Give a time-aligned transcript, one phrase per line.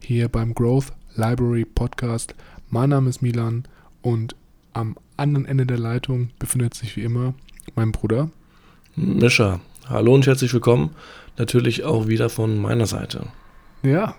[0.00, 2.34] hier beim Growth Library Podcast.
[2.70, 3.64] Mein Name ist Milan
[4.02, 4.36] und
[4.72, 7.34] am anderen Ende der Leitung befindet sich wie immer
[7.74, 8.30] mein Bruder.
[8.96, 10.90] Mischa, hallo und herzlich willkommen.
[11.36, 13.26] Natürlich auch wieder von meiner Seite.
[13.82, 14.14] Ja.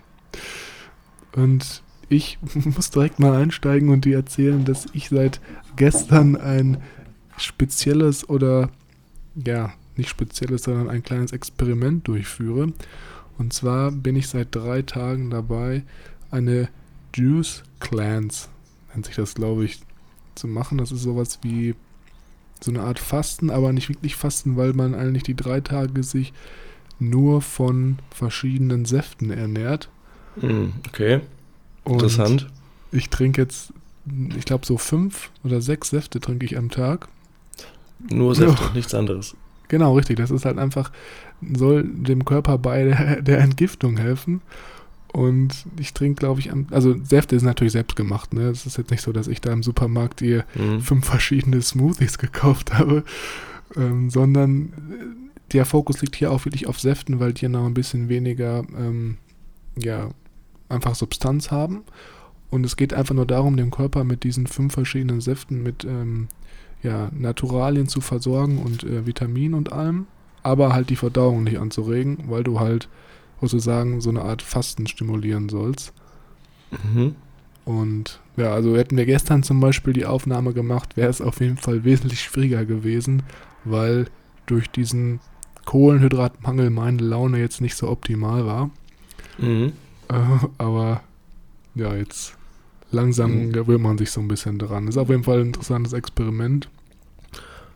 [1.34, 5.40] Und ich muss direkt mal einsteigen und dir erzählen, dass ich seit
[5.76, 6.78] gestern ein
[7.38, 8.70] spezielles oder
[9.36, 12.74] ja, nicht spezielles, sondern ein kleines Experiment durchführe.
[13.40, 15.84] Und zwar bin ich seit drei Tagen dabei,
[16.30, 16.68] eine
[17.16, 18.48] Juice Cleanse,
[18.94, 19.80] nennt sich das, glaube ich,
[20.36, 20.78] zu machen.
[20.78, 21.74] Das ist sowas wie
[22.62, 26.34] so eine Art Fasten, aber nicht wirklich Fasten, weil man eigentlich die drei Tage sich
[27.00, 29.90] nur von verschiedenen Säften ernährt.
[30.42, 31.22] Hm, okay.
[31.86, 32.44] Interessant.
[32.92, 33.74] Und ich trinke jetzt,
[34.38, 37.08] ich glaube, so fünf oder sechs Säfte trinke ich am Tag.
[38.10, 38.72] Nur Säfte, ja.
[38.74, 39.36] nichts anderes.
[39.70, 40.18] Genau, richtig.
[40.18, 40.92] Das ist halt einfach,
[41.42, 44.42] soll dem Körper bei der, der Entgiftung helfen.
[45.12, 48.34] Und ich trinke, glaube ich, also Säfte ist natürlich selbst gemacht.
[48.34, 48.50] Ne?
[48.50, 50.82] Es ist jetzt nicht so, dass ich da im Supermarkt ihr mhm.
[50.82, 53.04] fünf verschiedene Smoothies gekauft habe,
[53.76, 57.74] ähm, sondern äh, der Fokus liegt hier auch wirklich auf Säften, weil die noch ein
[57.74, 59.18] bisschen weniger, ähm,
[59.76, 60.10] ja,
[60.68, 61.84] einfach Substanz haben.
[62.52, 66.28] Und es geht einfach nur darum, dem Körper mit diesen fünf verschiedenen Säften mit ähm,
[66.82, 70.08] ja, Naturalien zu versorgen und äh, Vitaminen und allem,
[70.44, 72.88] aber halt die Verdauung nicht anzuregen, weil du halt
[73.42, 75.94] sozusagen so eine Art Fasten stimulieren sollst.
[76.72, 77.16] Mhm.
[77.66, 81.58] Und ja, also hätten wir gestern zum Beispiel die Aufnahme gemacht, wäre es auf jeden
[81.58, 83.24] Fall wesentlich schwieriger gewesen,
[83.64, 84.08] weil
[84.46, 85.20] durch diesen
[85.66, 88.72] Kohlenhydratmangel meine Laune jetzt nicht so optimal war.
[89.38, 89.74] Mhm.
[90.08, 91.02] Äh, aber
[91.76, 92.39] ja, jetzt
[92.92, 93.52] langsam mhm.
[93.52, 94.88] gewöhnt man sich so ein bisschen dran.
[94.88, 96.70] Ist auf jeden Fall ein interessantes Experiment.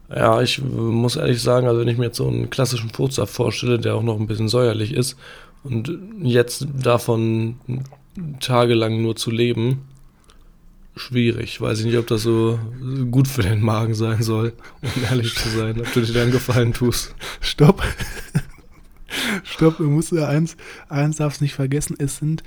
[0.10, 3.80] Ja, ich muss ehrlich sagen, also wenn ich mir jetzt so einen klassischen Fruchtsaft vorstelle,
[3.80, 5.16] der auch noch ein bisschen säuerlich ist
[5.64, 7.56] und jetzt davon
[8.40, 9.88] tagelang nur zu leben,
[10.96, 11.60] schwierig.
[11.62, 12.60] Weiß ich nicht, ob das so
[13.10, 16.74] gut für den Magen sein soll, um ehrlich zu sein, ob du dir dann Gefallen
[16.74, 17.16] tust.
[17.42, 17.82] Stopp.
[19.44, 20.58] Stopp, du musst ja eins,
[20.90, 22.44] eins darfst nicht vergessen, es sind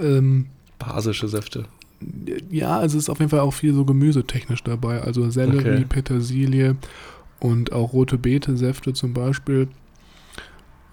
[0.00, 0.46] ähm,
[0.78, 1.66] basische Säfte
[2.50, 5.00] ja, also es ist auf jeden Fall auch viel so gemüsetechnisch dabei.
[5.02, 5.86] Also Sellerie, okay.
[5.88, 6.76] Petersilie
[7.40, 9.68] und auch rote Beete-Säfte zum Beispiel.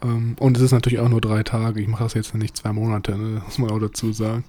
[0.01, 1.81] Ähm, und es ist natürlich auch nur drei Tage.
[1.81, 3.41] Ich mache das jetzt nicht zwei Monate, ne?
[3.45, 4.43] muss man auch dazu sagen.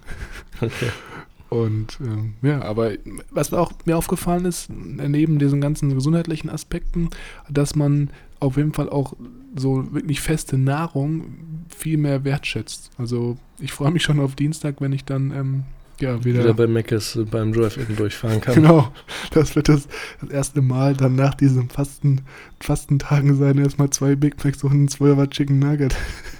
[0.59, 0.89] Okay.
[1.49, 2.91] Und ähm, ja, aber
[3.31, 7.09] was auch mir aufgefallen ist, neben diesen ganzen gesundheitlichen Aspekten,
[7.49, 8.09] dass man
[8.39, 9.13] auf jeden Fall auch
[9.55, 12.91] so wirklich feste Nahrung viel mehr wertschätzt.
[12.97, 15.63] Also ich freue mich schon auf Dienstag, wenn ich dann ähm,
[15.99, 18.55] ja, wieder, wieder bei Meckes beim Drive-In durchfahren kann.
[18.55, 18.91] Genau,
[19.31, 19.87] das wird das,
[20.21, 22.21] das erste Mal dann nach diesen Fasten,
[22.59, 25.95] Fastentagen sein, erstmal zwei Big Macs und ein 12er Chicken Nugget.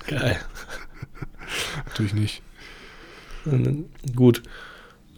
[0.08, 0.38] Geil.
[1.86, 2.42] Natürlich nicht.
[4.16, 4.44] Gut.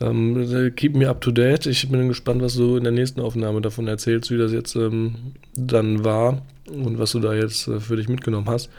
[0.02, 1.66] Ähm, keep me up to date.
[1.66, 5.34] Ich bin gespannt, was du in der nächsten Aufnahme davon erzählst, wie das jetzt ähm,
[5.56, 8.70] dann war und was du da jetzt äh, für dich mitgenommen hast.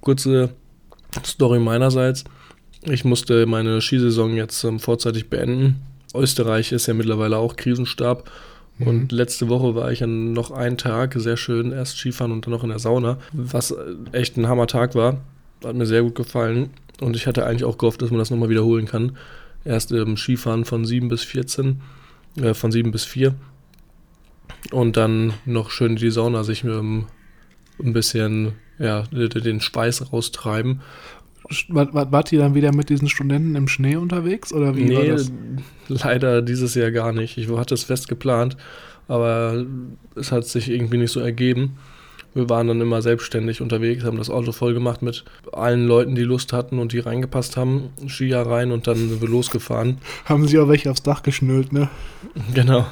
[0.00, 0.50] Kurze
[1.24, 2.24] Story meinerseits.
[2.84, 5.82] Ich musste meine Skisaison jetzt ähm, vorzeitig beenden.
[6.14, 8.30] Österreich ist ja mittlerweile auch Krisenstab.
[8.78, 8.86] Mhm.
[8.86, 12.52] Und letzte Woche war ich dann noch einen Tag sehr schön erst Skifahren und dann
[12.52, 15.18] noch in der Sauna, was äh, echt ein Hammer-Tag war.
[15.64, 16.70] Hat mir sehr gut gefallen.
[17.00, 19.16] Und ich hatte eigentlich auch gehofft, dass man das nochmal wiederholen kann.
[19.64, 21.80] Erst im Skifahren von 7 bis 14,
[22.36, 23.34] äh, von 7 bis 4.
[24.72, 27.06] Und dann noch schön die Sauna sich ähm,
[27.80, 30.80] ein bisschen ja, den Speis raustreiben
[31.68, 35.32] wart ihr dann wieder mit diesen Studenten im Schnee unterwegs oder wie nee, war das?
[35.88, 37.38] leider dieses Jahr gar nicht.
[37.38, 38.56] Ich hatte es fest geplant,
[39.08, 39.64] aber
[40.14, 41.76] es hat sich irgendwie nicht so ergeben.
[42.34, 46.22] Wir waren dann immer selbstständig unterwegs, haben das Auto voll gemacht mit allen Leuten, die
[46.22, 49.98] Lust hatten und die reingepasst haben, Skier rein und dann sind wir losgefahren.
[50.24, 51.90] Haben sie auch welche aufs Dach geschnüllt, ne?
[52.54, 52.86] Genau.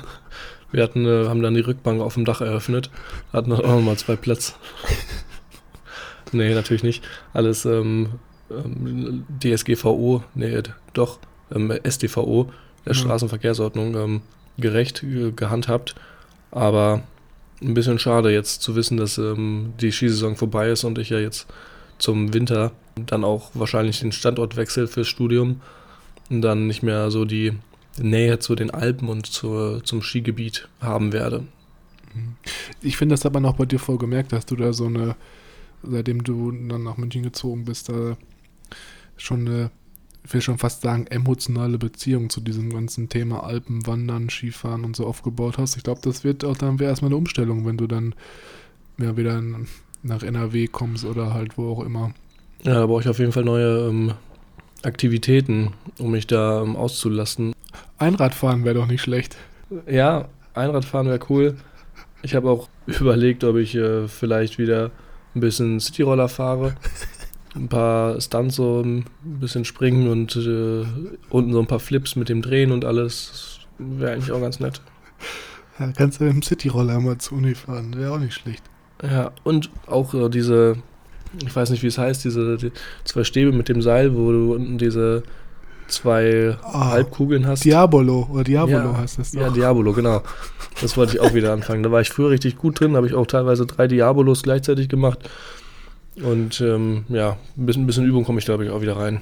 [0.72, 2.90] Wir hatten, äh, haben dann die Rückbank auf dem Dach eröffnet,
[3.32, 4.52] hatten auch nochmal zwei Plätze.
[6.32, 7.02] nee, natürlich nicht.
[7.32, 8.10] Alles ähm,
[8.50, 10.62] ähm, DSGVO, nee,
[10.92, 11.18] doch,
[11.54, 12.50] ähm, SDVO,
[12.84, 12.98] der mhm.
[12.98, 14.20] Straßenverkehrsordnung, ähm,
[14.58, 15.94] gerecht äh, gehandhabt.
[16.50, 17.02] Aber
[17.62, 21.18] ein bisschen schade jetzt zu wissen, dass ähm, die Skisaison vorbei ist und ich ja
[21.18, 21.46] jetzt
[21.98, 25.60] zum Winter dann auch wahrscheinlich den Standortwechsel fürs Studium
[26.30, 27.52] und dann nicht mehr so die
[27.98, 31.44] Nähe zu den Alpen und zur, zum Skigebiet haben werde.
[32.82, 35.16] Ich finde das aber noch bei dir voll gemerkt, dass du da so eine,
[35.82, 38.16] seitdem du dann nach München gezogen bist, da
[39.16, 39.70] schon eine,
[40.24, 44.96] ich will schon fast sagen, emotionale Beziehung zu diesem ganzen Thema Alpen, Wandern, Skifahren und
[44.96, 45.76] so aufgebaut hast.
[45.76, 48.14] Ich glaube, das wird auch dann wäre erstmal eine Umstellung, wenn du dann
[48.98, 49.42] ja, wieder
[50.02, 52.12] nach NRW kommst oder halt wo auch immer.
[52.62, 54.12] Ja, da brauche ich auf jeden Fall neue ähm,
[54.82, 57.54] Aktivitäten, um mich da ähm, auszulassen.
[57.98, 59.36] Einradfahren wäre doch nicht schlecht.
[59.86, 61.56] Ja, Einradfahren wäre cool.
[62.22, 64.90] Ich habe auch überlegt, ob ich äh, vielleicht wieder
[65.34, 66.74] ein bisschen Cityroller fahre.
[67.54, 70.84] Ein paar Stunts so ein bisschen springen und äh,
[71.30, 73.58] unten so ein paar Flips mit dem Drehen und alles.
[73.78, 74.80] Wäre eigentlich auch ganz nett.
[75.78, 78.62] Ja, kannst du mit dem Cityroller mal zu Uni fahren, wäre auch nicht schlecht.
[79.02, 80.76] Ja, und auch äh, diese,
[81.44, 82.72] ich weiß nicht, wie es heißt, diese die
[83.04, 85.22] zwei Stäbe mit dem Seil, wo du unten diese
[85.88, 87.64] zwei Ah, Halbkugeln hast.
[87.64, 89.40] Diabolo oder Diabolo ja, heißt das doch.
[89.40, 90.22] Ja, Diabolo, genau.
[90.80, 91.82] Das wollte ich auch wieder anfangen.
[91.82, 95.18] Da war ich früher richtig gut drin, habe ich auch teilweise drei Diabolos gleichzeitig gemacht.
[96.16, 99.20] Und ähm, ja, ein bisschen, ein bisschen Übung komme ich, glaube ich, auch wieder rein.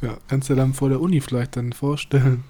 [0.00, 2.44] Ja, kannst du dir dann vor der Uni vielleicht dann vorstellen.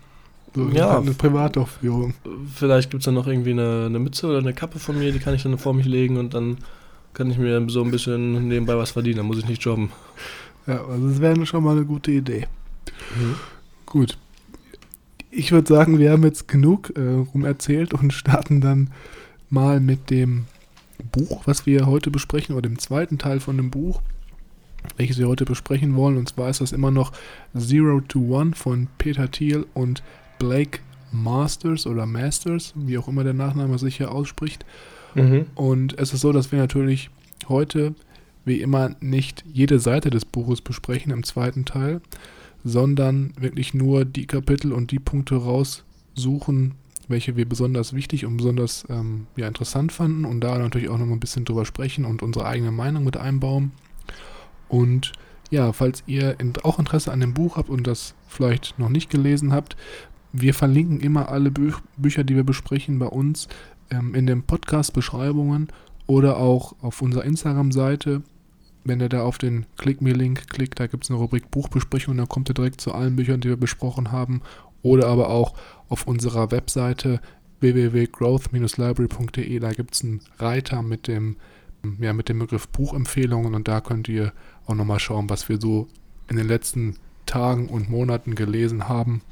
[0.55, 0.99] So Ja.
[0.99, 2.15] eine Privataufführung.
[2.55, 5.19] Vielleicht gibt es dann noch irgendwie eine, eine Mütze oder eine Kappe von mir, die
[5.19, 6.59] kann ich dann vor mich legen und dann
[7.15, 9.19] kann ich mir so ein bisschen nebenbei was verdienen.
[9.19, 9.91] Dann muss ich nicht jobben.
[10.67, 12.47] Ja, also das wäre schon mal eine gute Idee.
[13.87, 14.17] Gut.
[15.31, 17.01] Ich würde sagen, wir haben jetzt genug äh,
[17.33, 18.91] rum erzählt und starten dann
[19.51, 20.45] mal mit dem
[21.03, 24.03] Buch, was wir heute besprechen, oder dem zweiten Teil von dem Buch,
[24.97, 26.17] welches wir heute besprechen wollen.
[26.17, 27.13] Und zwar ist das immer noch
[27.57, 30.03] Zero to One von Peter Thiel und
[30.39, 30.81] Blake
[31.13, 34.65] Masters oder Masters, wie auch immer der Nachname sich hier ausspricht.
[35.15, 35.47] Mhm.
[35.55, 37.11] Und es ist so, dass wir natürlich
[37.49, 37.95] heute,
[38.45, 42.01] wie immer, nicht jede Seite des Buches besprechen im zweiten Teil,
[42.65, 46.75] sondern wirklich nur die Kapitel und die Punkte raussuchen,
[47.13, 51.07] welche wir besonders wichtig und besonders ähm, ja, interessant fanden und da natürlich auch noch
[51.07, 53.71] mal ein bisschen drüber sprechen und unsere eigene Meinung mit einbauen.
[54.69, 55.13] Und
[55.51, 59.53] ja, falls ihr auch Interesse an dem Buch habt und das vielleicht noch nicht gelesen
[59.53, 59.77] habt,
[60.33, 63.49] wir verlinken immer alle Bü Bücher, die wir besprechen, bei uns
[63.91, 65.69] ähm, in den Podcast-Beschreibungen
[66.07, 68.23] oder auch auf unserer Instagram-Seite.
[68.85, 72.27] Wenn ihr da auf den Click Me-Link klickt, da gibt es eine Rubrik Buchbesprechung, da
[72.27, 74.41] kommt ihr direkt zu allen Büchern, die wir besprochen haben.
[74.83, 75.55] Oder aber auch
[75.89, 77.21] auf unserer Webseite
[77.61, 81.37] www.growth-library.de, da gibt es einen Reiter mit dem,
[82.01, 84.33] ja, mit dem Begriff Buchempfehlungen und da könnt ihr
[84.67, 85.89] auch nochmal schauen, was wir so
[86.29, 86.97] in den letzten
[87.27, 89.23] Tagen und Monaten gelesen haben.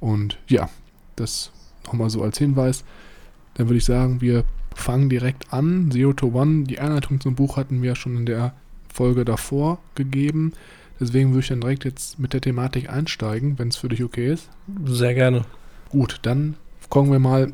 [0.00, 0.68] Und ja,
[1.16, 1.50] das
[1.86, 2.84] nochmal so als Hinweis.
[3.54, 4.44] Dann würde ich sagen, wir
[4.74, 5.90] fangen direkt an.
[5.90, 8.54] Zero to One, die Einleitung zum Buch hatten wir schon in der
[8.92, 10.52] Folge davor gegeben.
[11.00, 14.32] Deswegen würde ich dann direkt jetzt mit der Thematik einsteigen, wenn es für dich okay
[14.32, 14.48] ist.
[14.84, 15.44] Sehr gerne.
[15.90, 16.56] Gut, dann
[16.88, 17.52] kommen wir mal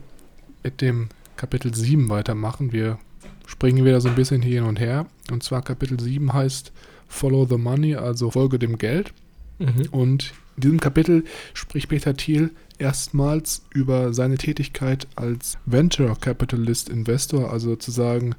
[0.63, 2.73] mit dem Kapitel 7 weitermachen.
[2.73, 2.99] Wir
[3.47, 5.07] springen wieder so ein bisschen hier hin und her.
[5.31, 6.73] Und zwar Kapitel 7 heißt
[7.07, 9.13] Follow the Money, also folge dem Geld.
[9.59, 9.89] Mhm.
[9.91, 17.53] Und in diesem Kapitel spricht Peter Thiel erstmals über seine Tätigkeit als Venture Capitalist Investor,
[17.53, 18.35] also sozusagen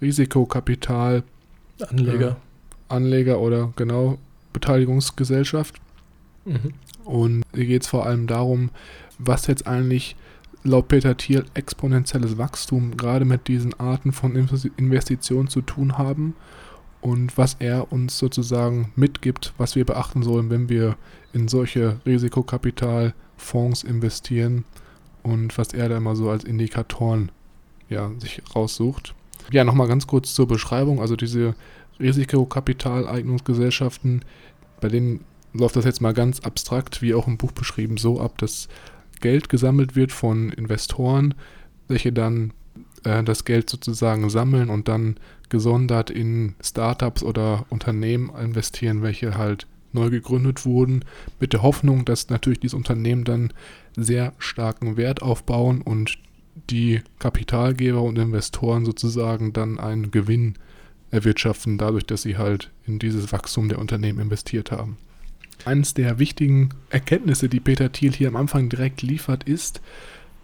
[0.00, 1.22] Risikokapital
[1.80, 2.36] Anleger.
[2.88, 4.18] Anleger oder genau
[4.52, 5.80] Beteiligungsgesellschaft.
[6.44, 6.74] Mhm.
[7.04, 8.70] Und hier geht es vor allem darum,
[9.18, 10.16] was jetzt eigentlich
[10.62, 16.34] laut Peter Thiel exponentielles Wachstum gerade mit diesen Arten von Investi- Investitionen zu tun haben
[17.00, 20.96] und was er uns sozusagen mitgibt, was wir beachten sollen, wenn wir
[21.32, 24.64] in solche Risikokapitalfonds investieren
[25.22, 27.30] und was er da immer so als Indikatoren
[27.88, 29.14] ja, sich raussucht.
[29.50, 31.00] Ja, nochmal ganz kurz zur Beschreibung.
[31.00, 31.54] Also diese
[32.00, 34.24] Risikokapitaleignungsgesellschaften,
[34.80, 38.38] bei denen läuft das jetzt mal ganz abstrakt, wie auch im Buch beschrieben, so ab,
[38.38, 38.68] dass
[39.20, 41.34] Geld gesammelt wird von Investoren,
[41.88, 42.52] welche dann
[43.04, 45.16] äh, das Geld sozusagen sammeln und dann
[45.48, 51.04] gesondert in Startups oder Unternehmen investieren, welche halt neu gegründet wurden,
[51.40, 53.52] mit der Hoffnung, dass natürlich diese Unternehmen dann
[53.96, 56.16] sehr starken Wert aufbauen und
[56.70, 60.54] die Kapitalgeber und Investoren sozusagen dann einen Gewinn
[61.10, 64.96] erwirtschaften, dadurch, dass sie halt in dieses Wachstum der Unternehmen investiert haben.
[65.64, 69.80] Eines der wichtigen Erkenntnisse, die Peter Thiel hier am Anfang direkt liefert, ist,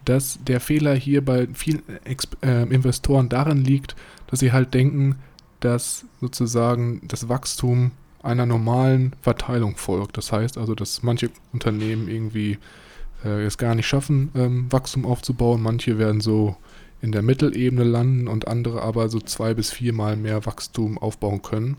[0.04, 3.96] dass der Fehler hier bei vielen Ex äh, Investoren darin liegt,
[4.28, 5.16] dass sie halt denken,
[5.61, 7.92] dass sozusagen das Wachstum
[8.23, 10.16] einer normalen Verteilung folgt.
[10.16, 12.58] Das heißt also, dass manche Unternehmen irgendwie
[13.25, 15.62] äh, es gar nicht schaffen, ähm, Wachstum aufzubauen.
[15.62, 16.56] Manche werden so
[17.03, 21.76] in der Mittelebene landen und andere aber so zwei bis viermal mehr Wachstum aufbauen können.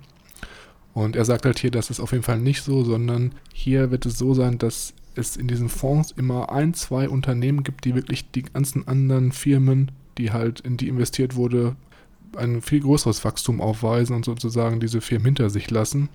[0.94, 4.06] Und er sagt halt hier, das ist auf jeden Fall nicht so, sondern hier wird
[4.06, 8.32] es so sein, dass es in diesen Fonds immer ein, zwei Unternehmen gibt, die wirklich
[8.32, 11.76] die ganzen anderen Firmen, die halt in die investiert wurde,
[12.36, 16.10] ein viel größeres Wachstum aufweisen und sozusagen diese Firmen hinter sich lassen.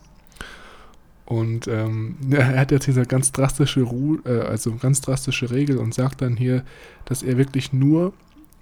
[1.27, 5.95] Und ähm, er hat jetzt diese ganz drastische Ru äh, also ganz drastische Regel und
[5.95, 6.65] sagt dann hier,
[7.05, 8.13] dass er wirklich nur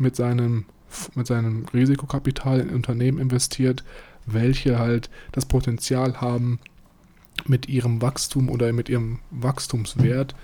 [0.01, 0.65] mit seinem,
[1.15, 3.85] mit seinem Risikokapital in Unternehmen investiert,
[4.27, 6.59] welche halt das Potenzial haben,
[7.47, 10.35] mit ihrem Wachstum oder mit ihrem Wachstumswert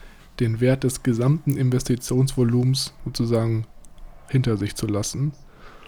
[0.41, 3.67] den Wert des gesamten Investitionsvolumens sozusagen
[4.29, 5.33] hinter sich zu lassen.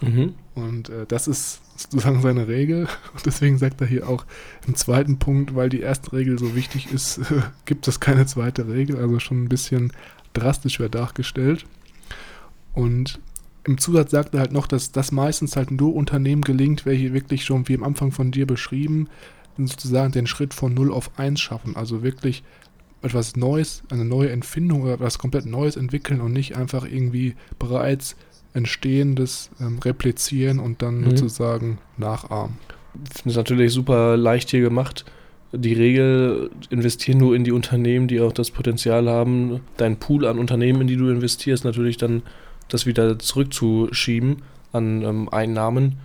[0.01, 0.33] Mhm.
[0.55, 2.87] Und äh, das ist sozusagen seine Regel.
[3.13, 4.25] Und deswegen sagt er hier auch
[4.67, 8.67] im zweiten Punkt, weil die erste Regel so wichtig ist, äh, gibt es keine zweite
[8.67, 8.97] Regel.
[8.97, 9.91] Also schon ein bisschen
[10.33, 11.65] drastisch wird dargestellt.
[12.73, 13.19] Und
[13.65, 17.45] im Zusatz sagt er halt noch, dass das meistens halt nur Unternehmen gelingt, welche wirklich
[17.45, 19.07] schon, wie am Anfang von dir beschrieben,
[19.57, 21.75] sozusagen den Schritt von 0 auf 1 schaffen.
[21.75, 22.43] Also wirklich
[23.01, 28.15] etwas Neues, eine neue Empfindung oder etwas komplett Neues entwickeln und nicht einfach irgendwie bereits
[28.53, 31.17] Entstehendes ähm, replizieren und dann mhm.
[31.17, 32.57] sozusagen nachahmen.
[33.13, 35.05] Finde es natürlich super leicht hier gemacht.
[35.51, 40.37] Die Regel, investieren nur in die Unternehmen, die auch das Potenzial haben, dein Pool an
[40.37, 42.23] Unternehmen, in die du investierst, natürlich dann
[42.69, 44.37] das wieder zurückzuschieben
[44.71, 45.97] an ähm, Einnahmen.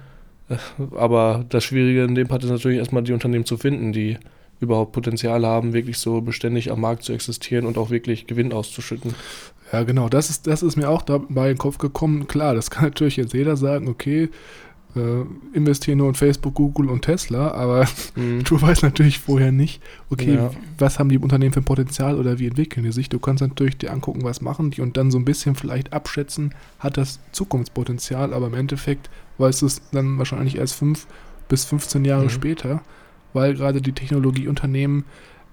[0.49, 0.57] Äh,
[0.97, 4.19] aber das Schwierige in dem Part ist natürlich erstmal die Unternehmen zu finden, die
[4.61, 9.15] überhaupt Potenzial haben, wirklich so beständig am Markt zu existieren und auch wirklich Gewinn auszuschütten.
[9.73, 12.27] Ja, genau, das ist, das ist mir auch dabei in den Kopf gekommen.
[12.27, 14.29] Klar, das kann natürlich jetzt jeder sagen, okay,
[14.97, 18.45] äh, investiere nur in Facebook, Google und Tesla, aber mhm.
[18.45, 20.51] du weißt natürlich vorher nicht, okay, ja.
[20.79, 23.09] was haben die Unternehmen für ein Potenzial oder wie entwickeln die sich.
[23.09, 26.55] Du kannst natürlich dir angucken, was machen die und dann so ein bisschen vielleicht abschätzen,
[26.79, 31.07] hat das Zukunftspotenzial, aber im Endeffekt weißt du es dann wahrscheinlich erst fünf
[31.49, 32.31] bis 15 Jahre mhm.
[32.31, 32.83] später,
[33.33, 35.05] weil gerade die Technologieunternehmen,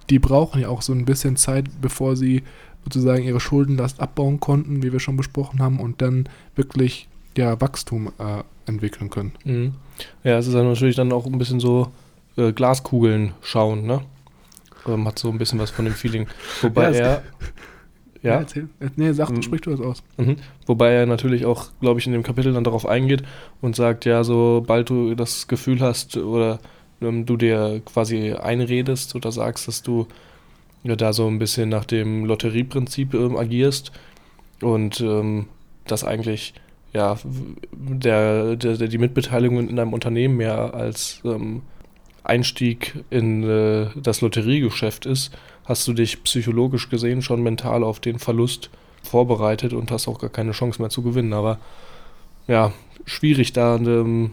[0.09, 2.43] die brauchen ja auch so ein bisschen Zeit, bevor sie
[2.83, 7.07] sozusagen ihre Schuldenlast abbauen konnten, wie wir schon besprochen haben, und dann wirklich
[7.37, 9.33] ja, Wachstum äh, entwickeln können.
[9.43, 9.73] Mhm.
[10.23, 11.91] Ja, es ist dann natürlich dann auch ein bisschen so
[12.37, 14.01] äh, Glaskugeln schauen, ne?
[14.87, 16.27] Ähm, hat so ein bisschen was von dem Feeling.
[16.61, 17.23] Wobei ja, er.
[18.23, 18.69] Ja, ja erzähl.
[18.79, 19.41] Äh, nee, sag, mhm.
[19.41, 20.03] sprich du das aus.
[20.17, 20.35] Mhm.
[20.67, 23.23] Wobei er natürlich auch, glaube ich, in dem Kapitel dann darauf eingeht
[23.61, 26.59] und sagt, ja, sobald du das Gefühl hast oder
[27.01, 30.07] ähm, du dir quasi einredest oder sagst, dass du
[30.83, 33.91] ja, da so ein bisschen nach dem Lotterieprinzip ähm, agierst
[34.61, 35.47] und ähm,
[35.85, 36.53] das eigentlich
[36.93, 37.17] ja,
[37.71, 41.61] der, der, der, die Mitbeteiligung in einem Unternehmen mehr als ähm,
[42.23, 45.31] Einstieg in äh, das Lotteriegeschäft ist,
[45.65, 48.69] hast du dich psychologisch gesehen schon mental auf den Verlust
[49.03, 51.33] vorbereitet und hast auch gar keine Chance mehr zu gewinnen.
[51.33, 51.59] Aber
[52.47, 52.73] ja,
[53.05, 54.31] schwierig da ähm,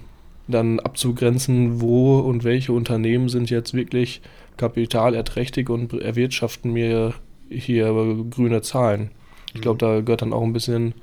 [0.49, 4.21] dann abzugrenzen, wo und welche Unternehmen sind jetzt wirklich
[4.57, 7.15] kapitalerträchtig und erwirtschaften mir
[7.49, 7.93] hier
[8.31, 9.11] grüne Zahlen.
[9.55, 10.95] Ich glaube, da gehört dann auch ein bisschen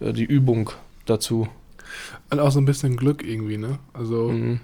[0.00, 0.70] die Übung
[1.06, 1.48] dazu.
[2.30, 3.78] Und auch so ein bisschen Glück irgendwie, ne?
[3.92, 4.60] Also, mhm.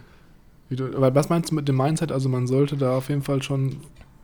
[0.70, 2.12] du, was meinst du mit dem Mindset?
[2.12, 3.76] Also, man sollte da auf jeden Fall schon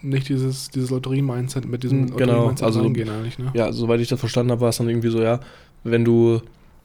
[0.03, 3.51] nicht dieses, dieses Lotterie-Mindset mit diesem mhm, genau, Lotterie-Mindset also, reingehen eigentlich, ne?
[3.55, 5.41] Ja, soweit ich das verstanden habe, war es dann irgendwie so, ja,
[5.85, 6.41] wenn du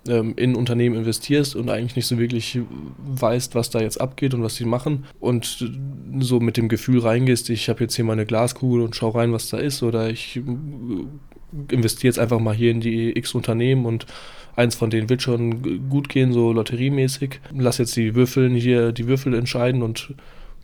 [0.08, 2.60] ähm, in Unternehmen investierst und eigentlich nicht so wirklich
[3.16, 5.70] weißt, was da jetzt abgeht und was die machen und
[6.20, 9.50] so mit dem Gefühl reingehst, ich habe jetzt hier meine Glaskugel und schau rein, was
[9.50, 10.42] da ist oder ich äh,
[11.70, 14.06] investiere jetzt einfach mal hier in die X Unternehmen und
[14.56, 17.40] eins von denen wird schon gut gehen, so lotteriemäßig.
[17.54, 20.14] Lass jetzt die Würfel hier die Würfel entscheiden und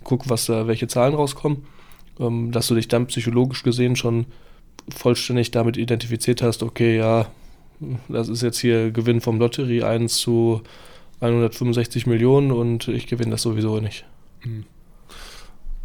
[0.04, 1.66] guck, was da, welche Zahlen rauskommen.
[2.20, 4.26] Ähm, dass du dich dann psychologisch gesehen schon
[4.90, 7.28] vollständig damit identifiziert hast, okay, ja,
[8.08, 10.62] das ist jetzt hier Gewinn vom Lotterie 1 zu
[11.20, 14.06] 165 Millionen und ich gewinne das sowieso nicht.
[14.44, 14.66] Mhm.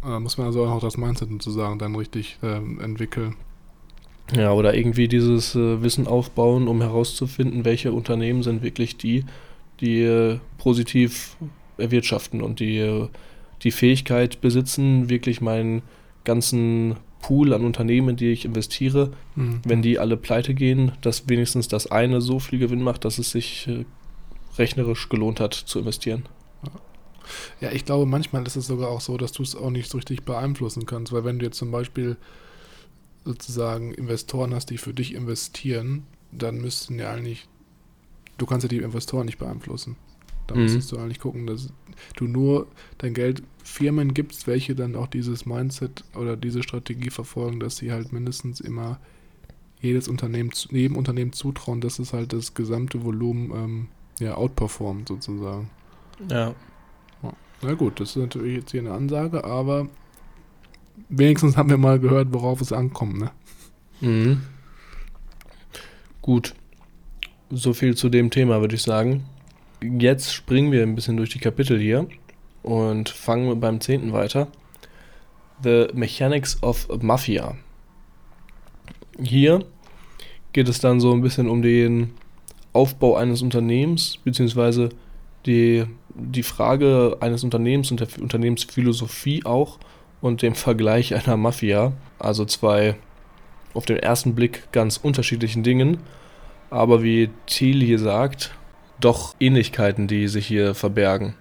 [0.01, 3.35] Da muss man also auch das Mindset sozusagen dann richtig ähm, entwickeln.
[4.35, 9.25] Ja, oder irgendwie dieses äh, Wissen aufbauen, um herauszufinden, welche Unternehmen sind wirklich die,
[9.81, 11.35] die äh, positiv
[11.77, 13.07] erwirtschaften und die äh,
[13.63, 15.81] die Fähigkeit besitzen, wirklich meinen
[16.23, 19.61] ganzen Pool an Unternehmen, in die ich investiere, mhm.
[19.63, 23.31] wenn die alle pleite gehen, dass wenigstens das eine so viel Gewinn macht, dass es
[23.31, 23.85] sich äh,
[24.57, 26.25] rechnerisch gelohnt hat zu investieren.
[27.61, 29.97] Ja, ich glaube, manchmal ist es sogar auch so, dass du es auch nicht so
[29.97, 32.17] richtig beeinflussen kannst, weil wenn du jetzt zum Beispiel
[33.25, 37.47] sozusagen Investoren hast, die für dich investieren, dann müssten ja eigentlich,
[38.37, 39.95] du kannst ja die Investoren nicht beeinflussen.
[40.47, 40.63] Da mhm.
[40.63, 41.69] müsstest du eigentlich gucken, dass
[42.15, 47.59] du nur dein Geld Firmen gibst, welche dann auch dieses Mindset oder diese Strategie verfolgen,
[47.59, 48.99] dass sie halt mindestens immer
[49.79, 53.87] jedes Unternehmen, jedem Unternehmen zutrauen, dass es halt das gesamte Volumen ähm,
[54.19, 55.69] ja, outperformt sozusagen.
[56.29, 56.55] Ja.
[57.61, 59.87] Na gut, das ist natürlich jetzt hier eine Ansage, aber
[61.09, 63.31] wenigstens haben wir mal gehört, worauf es ankommt, ne?
[64.01, 64.41] Mhm.
[66.21, 66.53] Gut.
[67.49, 69.25] So viel zu dem Thema, würde ich sagen.
[69.81, 72.07] Jetzt springen wir ein bisschen durch die Kapitel hier
[72.63, 74.47] und fangen beim zehnten weiter.
[75.63, 77.55] The Mechanics of Mafia.
[79.21, 79.65] Hier
[80.53, 82.11] geht es dann so ein bisschen um den
[82.71, 84.89] Aufbau eines Unternehmens, beziehungsweise
[85.45, 85.85] die,
[86.15, 89.79] die Frage eines Unternehmens und der Unternehmensphilosophie auch
[90.23, 91.91] und dem Vergleich einer Mafia.
[92.17, 92.95] Also zwei
[93.73, 95.97] auf den ersten Blick ganz unterschiedlichen Dingen,
[96.69, 98.51] aber wie Thiel hier sagt,
[99.01, 101.35] doch Ähnlichkeiten, die sich hier verbergen.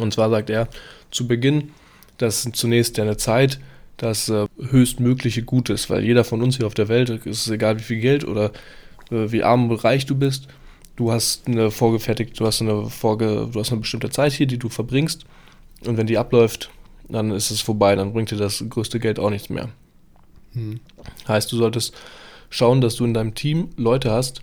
[0.00, 0.68] Und zwar sagt er,
[1.10, 1.72] zu Beginn,
[2.16, 3.60] dass zunächst eine Zeit
[3.98, 7.50] das äh, höchstmögliche Gut ist, weil jeder von uns hier auf der Welt, ist es
[7.50, 8.52] egal wie viel Geld oder
[9.10, 10.48] äh, wie arm oder reich du bist,
[10.96, 14.58] du hast eine vorgefertigte, du hast eine vorge, du hast eine bestimmte Zeit hier, die
[14.58, 15.26] du verbringst
[15.84, 16.70] und wenn die abläuft,
[17.08, 19.68] dann ist es vorbei, dann bringt dir das größte Geld auch nichts mehr.
[20.52, 20.80] Hm.
[21.26, 21.94] Heißt, du solltest
[22.50, 24.42] schauen, dass du in deinem Team Leute hast,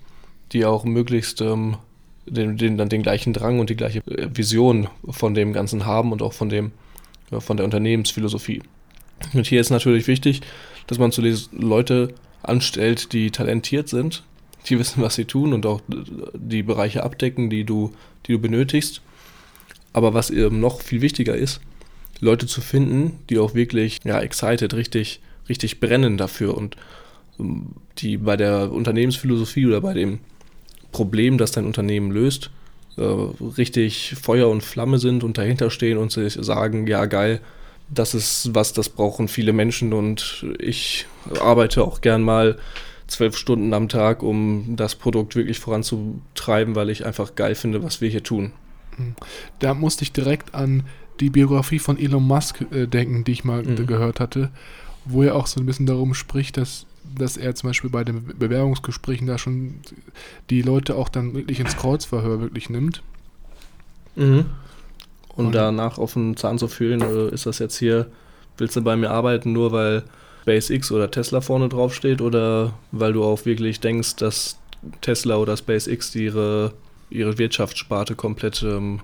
[0.51, 1.77] die auch möglichst ähm,
[2.25, 6.11] den, den, dann den gleichen Drang und die gleiche äh, Vision von dem Ganzen haben
[6.11, 6.71] und auch von dem,
[7.31, 8.61] ja, von der Unternehmensphilosophie.
[9.33, 10.41] Und hier ist natürlich wichtig,
[10.87, 14.23] dass man zu diesen Leute anstellt, die talentiert sind,
[14.67, 15.81] die wissen, was sie tun und auch
[16.33, 17.91] die Bereiche abdecken, die du,
[18.25, 19.01] die du benötigst.
[19.93, 21.61] Aber was eben noch viel wichtiger ist,
[22.19, 26.77] Leute zu finden, die auch wirklich ja, excited, richtig, richtig brennen dafür und
[27.39, 30.19] ähm, die bei der Unternehmensphilosophie oder bei dem
[30.91, 32.51] Problem, das dein Unternehmen löst,
[32.97, 37.41] äh, richtig Feuer und Flamme sind und dahinter stehen und sich sagen, ja geil,
[37.89, 41.05] das ist was, das brauchen viele Menschen und ich
[41.39, 42.57] arbeite auch gern mal
[43.07, 48.01] zwölf Stunden am Tag, um das Produkt wirklich voranzutreiben, weil ich einfach geil finde, was
[48.01, 48.51] wir hier tun.
[48.95, 49.15] Hm.
[49.59, 50.83] Da musste ich direkt an
[51.19, 53.85] die Biografie von Elon Musk äh, denken, die ich mal mhm.
[53.85, 54.49] gehört hatte,
[55.05, 56.85] wo er auch so ein bisschen darum spricht, dass,
[57.17, 59.75] dass er zum Beispiel bei den Bewerbungsgesprächen da schon
[60.49, 63.01] die Leute auch dann wirklich ins Kreuzverhör wirklich nimmt.
[64.15, 64.45] Mhm.
[65.35, 68.07] Und, Und danach auf den Zahn zu fühlen, äh, ist das jetzt hier,
[68.57, 70.03] willst du bei mir arbeiten, nur weil
[70.41, 74.57] SpaceX oder Tesla vorne drauf steht oder weil du auch wirklich denkst, dass
[75.01, 76.73] Tesla oder SpaceX ihre,
[77.09, 79.01] ihre Wirtschaftssparte komplett ähm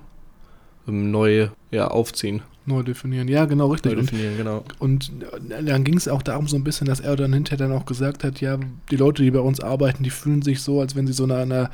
[0.86, 2.42] neu ja, aufziehen.
[2.64, 3.92] Neu definieren, ja, genau, richtig.
[3.92, 4.64] Neu definieren, genau.
[4.78, 5.10] Und
[5.48, 8.22] dann ging es auch darum, so ein bisschen, dass er dann hinterher dann auch gesagt
[8.22, 8.58] hat, ja,
[8.90, 11.32] die Leute, die bei uns arbeiten, die fühlen sich so, als wenn sie so in
[11.32, 11.70] einer,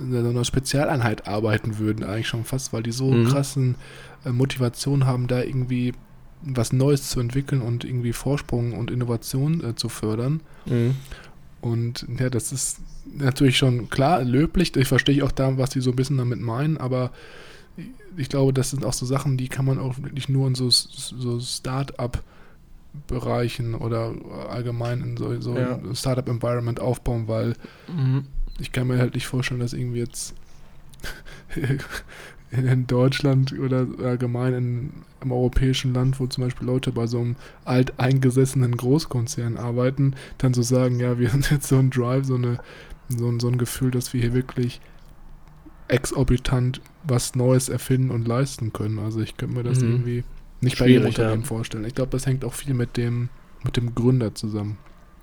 [0.00, 3.28] in so einer Spezialeinheit arbeiten würden, eigentlich schon fast, weil die so mhm.
[3.28, 3.76] krassen
[4.24, 5.92] äh, Motivation haben, da irgendwie
[6.42, 10.40] was Neues zu entwickeln und irgendwie Vorsprung und Innovation äh, zu fördern.
[10.66, 10.96] Mhm.
[11.60, 12.80] Und ja, das ist
[13.16, 14.74] natürlich schon klar löblich.
[14.76, 17.12] Ich verstehe auch da, was die so ein bisschen damit meinen, aber
[18.16, 20.70] ich glaube, das sind auch so Sachen, die kann man auch wirklich nur in so,
[20.70, 24.14] so Start-up-Bereichen oder
[24.48, 25.80] allgemein in so, so ja.
[25.92, 27.54] Startup-Environment aufbauen, weil
[27.88, 28.26] mhm.
[28.58, 30.34] ich kann mir halt nicht vorstellen, dass irgendwie jetzt
[32.50, 37.36] in Deutschland oder allgemein in einem europäischen Land, wo zum Beispiel Leute bei so einem
[37.64, 42.58] alteingesessenen Großkonzern arbeiten, dann so sagen, ja, wir haben jetzt so ein Drive, so, eine,
[43.08, 44.80] so, so ein Gefühl, dass wir hier wirklich
[45.88, 48.98] exorbitant was Neues erfinden und leisten können.
[48.98, 49.90] Also ich könnte mir das mhm.
[49.90, 50.24] irgendwie
[50.60, 51.46] nicht bei jedem Unternehmen ja.
[51.48, 51.84] vorstellen.
[51.84, 53.28] Ich glaube, das hängt auch viel mit dem,
[53.64, 54.78] mit dem Gründer zusammen.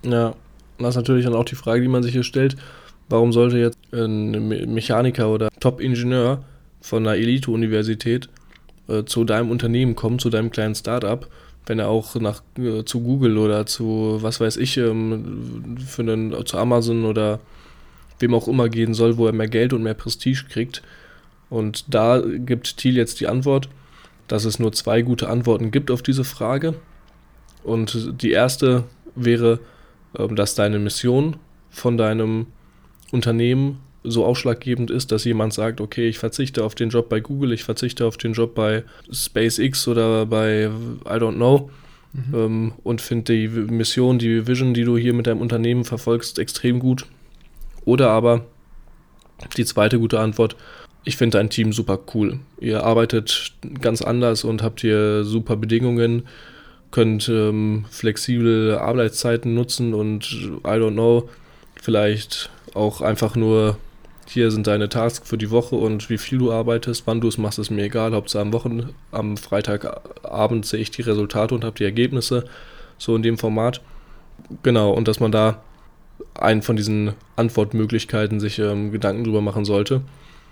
[0.06, 0.36] Ja,
[0.78, 2.56] das ist natürlich dann auch die Frage, die man sich hier stellt.
[3.10, 6.44] Warum sollte jetzt ein Mechaniker oder Top-Ingenieur
[6.82, 8.30] von einer Elite-Universität
[8.88, 11.28] äh, zu deinem Unternehmen kommen, zu deinem kleinen Startup,
[11.66, 16.46] wenn er auch nach, äh, zu Google oder zu, was weiß ich, ähm, für einen,
[16.46, 17.40] zu Amazon oder
[18.24, 20.82] wem auch immer gehen soll, wo er mehr Geld und mehr Prestige kriegt.
[21.50, 23.70] Und da gibt Thiel jetzt die Antwort,
[24.28, 26.74] dass es nur zwei gute Antworten gibt auf diese Frage.
[27.64, 29.60] Und die erste wäre,
[30.18, 31.36] ähm, dass deine Mission
[31.70, 32.48] von deinem
[33.12, 37.54] Unternehmen so ausschlaggebend ist, dass jemand sagt, okay, ich verzichte auf den Job bei Google,
[37.54, 41.70] ich verzichte auf den Job bei SpaceX oder bei I don't know
[42.12, 42.36] mhm.
[42.36, 46.80] ähm, und finde die Mission, die Vision, die du hier mit deinem Unternehmen verfolgst, extrem
[46.80, 47.06] gut.
[47.86, 48.46] Oder aber
[49.58, 50.56] die zweite gute Antwort,
[51.04, 52.40] ich finde dein Team super cool.
[52.60, 56.24] Ihr arbeitet ganz anders und habt hier super Bedingungen,
[56.92, 61.30] könnt ähm, flexible Arbeitszeiten nutzen und I don't know,
[61.76, 63.78] vielleicht auch einfach nur
[64.26, 67.38] hier sind deine Tasks für die Woche und wie viel du arbeitest, wann du es
[67.38, 68.14] machst, ist mir egal.
[68.14, 72.46] Hauptsache am Wochen, am Freitagabend sehe ich die Resultate und habe die Ergebnisse,
[72.98, 73.82] so in dem Format.
[74.64, 75.62] Genau, und dass man da
[76.36, 80.02] einen von diesen Antwortmöglichkeiten sich ähm, Gedanken drüber machen sollte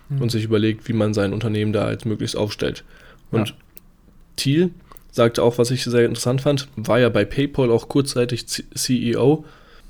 [0.09, 0.21] mhm.
[0.21, 2.83] und sich überlegt, wie man sein Unternehmen da als möglichst aufstellt.
[3.31, 3.55] Und ja.
[4.35, 4.71] Thiel
[5.11, 9.45] sagte auch, was ich sehr interessant fand, war ja bei PayPal auch kurzzeitig CEO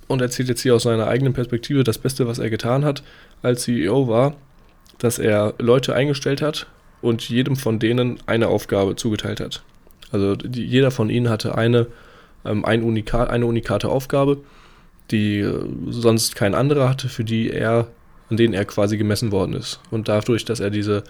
[0.07, 3.03] und erzählt jetzt hier aus seiner eigenen Perspektive, das Beste, was er getan hat
[3.41, 4.35] als CEO war,
[4.97, 6.67] dass er Leute eingestellt hat
[7.01, 9.63] und jedem von denen eine Aufgabe zugeteilt hat.
[10.11, 11.87] Also die, jeder von ihnen hatte eine,
[12.45, 14.39] ähm, ein Unikat, eine unikate Aufgabe,
[15.11, 17.87] die äh, sonst kein anderer hatte, für die er,
[18.29, 19.79] an denen er quasi gemessen worden ist.
[19.91, 21.03] Und dadurch, dass er diese,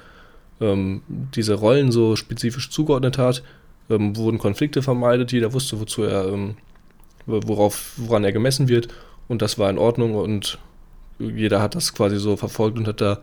[0.59, 3.43] ähm, diese Rollen so spezifisch zugeordnet hat,
[3.89, 6.55] ähm, wurden Konflikte vermeidet, jeder wusste, wozu er, ähm,
[7.25, 8.87] worauf, woran er gemessen wird.
[9.27, 10.57] Und das war in Ordnung und
[11.19, 13.19] jeder hat das quasi so verfolgt und hat da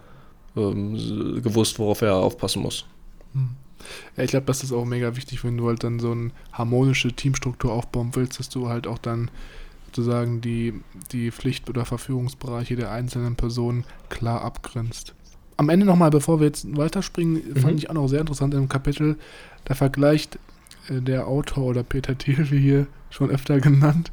[0.57, 2.87] ähm, gewusst, worauf er aufpassen muss.
[3.33, 3.51] Hm.
[4.17, 7.13] Ja, ich glaube, das ist auch mega wichtig, wenn du halt dann so eine harmonische
[7.13, 9.31] Teamstruktur aufbauen willst, dass du halt auch dann
[9.89, 10.75] sozusagen die,
[11.13, 15.15] die Pflicht- oder Verführungsbereiche der einzelnen Personen klar abgrenzt.
[15.57, 17.57] Am Ende nochmal, bevor wir jetzt weiterspringen, mhm.
[17.57, 19.17] fand ich auch noch sehr interessant im Kapitel,
[19.65, 20.39] da vergleicht
[20.89, 24.13] äh, der Autor oder Peter Thiel, wie hier schon öfter genannt,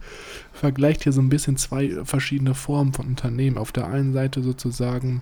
[0.53, 3.57] vergleicht hier so ein bisschen zwei verschiedene Formen von Unternehmen.
[3.57, 5.21] Auf der einen Seite sozusagen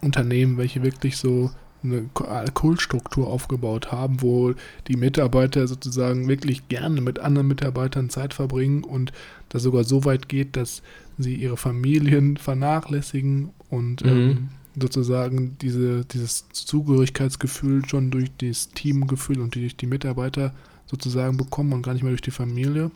[0.00, 1.50] Unternehmen, welche wirklich so
[1.84, 2.08] eine
[2.54, 4.54] Kultstruktur aufgebaut haben, wo
[4.88, 9.12] die Mitarbeiter sozusagen wirklich gerne mit anderen Mitarbeitern Zeit verbringen und
[9.50, 10.82] das sogar so weit geht, dass
[11.18, 14.10] sie ihre Familien vernachlässigen und mhm.
[14.10, 14.48] ähm,
[14.80, 20.52] sozusagen diese, dieses Zugehörigkeitsgefühl schon durch das Teamgefühl und durch die Mitarbeiter
[20.86, 22.90] sozusagen bekommen und gar nicht mehr durch die Familie.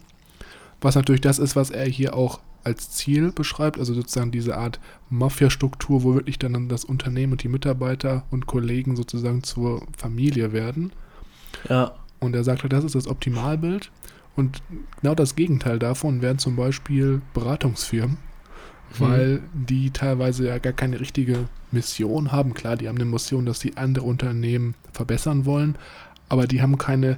[0.80, 4.78] Was natürlich das ist, was er hier auch als Ziel beschreibt, also sozusagen diese Art
[5.08, 10.92] Mafia-Struktur, wo wirklich dann das Unternehmen und die Mitarbeiter und Kollegen sozusagen zur Familie werden.
[11.68, 11.94] Ja.
[12.20, 13.90] Und er sagte, das ist das Optimalbild.
[14.36, 14.62] Und
[15.00, 18.18] genau das Gegenteil davon wären zum Beispiel Beratungsfirmen,
[18.98, 19.08] hm.
[19.08, 22.52] weil die teilweise ja gar keine richtige Mission haben.
[22.52, 25.76] Klar, die haben eine Mission, dass sie andere Unternehmen verbessern wollen,
[26.28, 27.16] aber die haben keine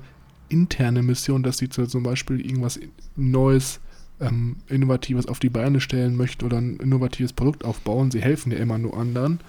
[0.48, 2.78] interne Mission, dass sie zum Beispiel irgendwas
[3.16, 3.80] Neues
[4.20, 8.10] ähm, Innovatives auf die Beine stellen möchten oder ein innovatives Produkt aufbauen.
[8.10, 9.40] Sie helfen ja immer nur anderen.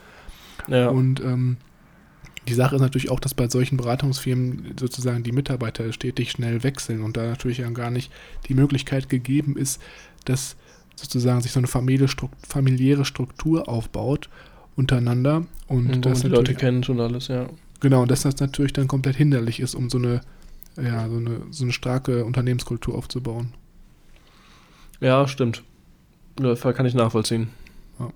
[0.67, 0.89] Ja.
[0.89, 1.57] Und ähm,
[2.47, 7.01] die Sache ist natürlich auch, dass bei solchen Beratungsfirmen sozusagen die Mitarbeiter stetig schnell wechseln
[7.01, 8.11] und da natürlich ja gar nicht
[8.47, 9.81] die Möglichkeit gegeben ist,
[10.25, 10.55] dass
[10.95, 12.07] sozusagen sich so eine Familie,
[12.47, 14.29] familiäre Struktur aufbaut
[14.75, 17.47] untereinander und, und das die Leute kennt und alles, ja.
[17.79, 20.21] Genau, und dass das natürlich dann komplett hinderlich ist, um so eine,
[20.77, 23.53] ja, so eine, so eine starke Unternehmenskultur aufzubauen.
[25.01, 25.63] Ja, stimmt.
[26.37, 27.49] Kann ich nachvollziehen.
[27.99, 28.09] Ja.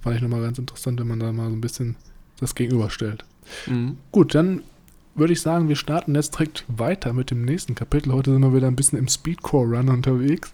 [0.00, 1.96] Fand ich nochmal ganz interessant, wenn man da mal so ein bisschen
[2.40, 3.24] das gegenüberstellt.
[3.66, 3.98] Mhm.
[4.10, 4.62] Gut, dann
[5.14, 8.12] würde ich sagen, wir starten jetzt direkt weiter mit dem nächsten Kapitel.
[8.12, 10.52] Heute sind wir wieder ein bisschen im Speedcore-Run unterwegs.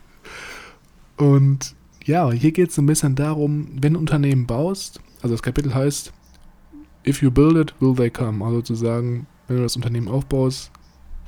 [1.16, 5.42] Und ja, hier geht es ein bisschen darum, wenn du ein Unternehmen baust, also das
[5.42, 6.12] Kapitel heißt,
[7.06, 8.44] if you build it, will they come.
[8.44, 10.70] Also zu sagen, wenn du das Unternehmen aufbaust,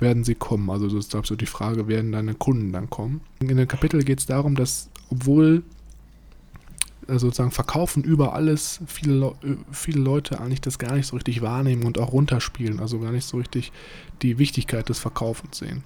[0.02, 0.68] werden sie kommen?
[0.68, 3.22] Also das ist so die Frage, werden deine Kunden dann kommen?
[3.40, 5.62] In dem Kapitel geht es darum, dass obwohl
[7.08, 11.42] äh, sozusagen Verkaufen über alles viele, äh, viele Leute eigentlich das gar nicht so richtig
[11.42, 13.72] wahrnehmen und auch runterspielen, also gar nicht so richtig
[14.22, 15.84] die Wichtigkeit des Verkaufens sehen.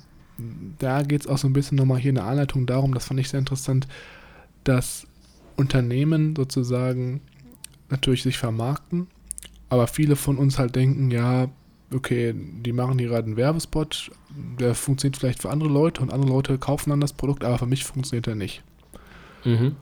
[0.79, 3.21] Da geht es auch so ein bisschen nochmal hier in der Anleitung darum, das fand
[3.21, 3.89] ich sehr interessant,
[4.65, 5.07] dass
[5.57, 7.21] Unternehmen sozusagen
[7.89, 9.07] natürlich sich vermarkten,
[9.71, 11.49] aber viele von uns halt denken, ja,
[11.95, 14.11] okay, die machen hier gerade einen Werbespot,
[14.59, 17.67] der funktioniert vielleicht für andere Leute und andere Leute kaufen dann das Produkt, aber für
[17.67, 18.63] mich funktioniert er nicht.
[19.45, 19.77] Mhm.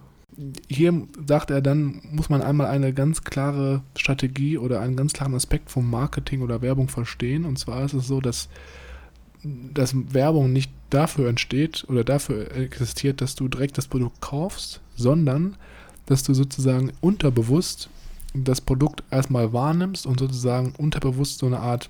[0.69, 5.35] Hier sagt er dann, muss man einmal eine ganz klare Strategie oder einen ganz klaren
[5.35, 7.45] Aspekt vom Marketing oder Werbung verstehen.
[7.45, 8.49] Und zwar ist es so, dass,
[9.45, 15.57] dass Werbung nicht dafür entsteht oder dafür existiert, dass du direkt das Produkt kaufst, sondern
[16.07, 17.89] dass du sozusagen unterbewusst
[18.35, 21.89] das Produkt erstmal wahrnimmst und sozusagen unterbewusst so eine Art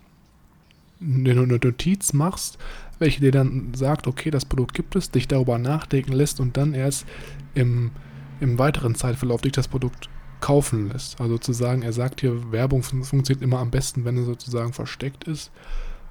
[1.04, 2.58] eine Notiz machst,
[2.98, 6.74] welche dir dann sagt, okay, das Produkt gibt es, dich darüber nachdenken lässt und dann
[6.74, 7.06] erst
[7.54, 7.90] im,
[8.40, 10.08] im weiteren Zeitverlauf dich das Produkt
[10.40, 11.20] kaufen lässt.
[11.20, 15.50] Also sozusagen, er sagt hier, Werbung funktioniert immer am besten, wenn er sozusagen versteckt ist.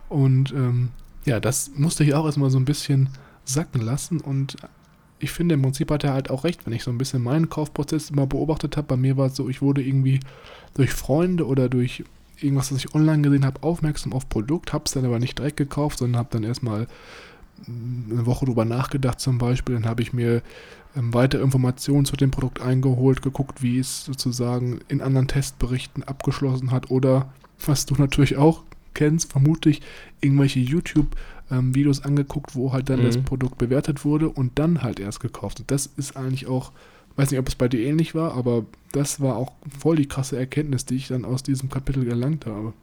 [0.10, 0.89] Und ähm,
[1.25, 3.10] ja, das musste ich auch erstmal so ein bisschen
[3.45, 4.58] sacken lassen und
[5.23, 7.49] ich finde, im Prinzip hat er halt auch recht, wenn ich so ein bisschen meinen
[7.49, 8.88] Kaufprozess immer beobachtet habe.
[8.88, 10.19] Bei mir war es so, ich wurde irgendwie
[10.73, 12.03] durch Freunde oder durch
[12.39, 15.58] irgendwas, was ich online gesehen habe, aufmerksam auf Produkt, habe es dann aber nicht direkt
[15.58, 16.88] gekauft, sondern habe dann erstmal
[17.67, 19.76] eine Woche drüber nachgedacht zum Beispiel.
[19.76, 20.41] Dann habe ich mir
[20.96, 26.72] ähm, weitere Informationen zu dem Produkt eingeholt, geguckt, wie es sozusagen in anderen Testberichten abgeschlossen
[26.72, 27.34] hat oder,
[27.65, 29.82] was du natürlich auch kennst, vermutlich
[30.22, 31.15] irgendwelche YouTube-
[31.52, 33.06] ähm, angeguckt, wo halt dann mhm.
[33.06, 35.60] das Produkt bewertet wurde und dann halt erst gekauft.
[35.60, 36.72] Und das ist eigentlich auch,
[37.15, 40.38] weiß nicht, ob es bei dir ähnlich war, aber das war auch voll die krasse
[40.38, 42.73] Erkenntnis, die ich dann aus diesem Kapitel erlangt habe.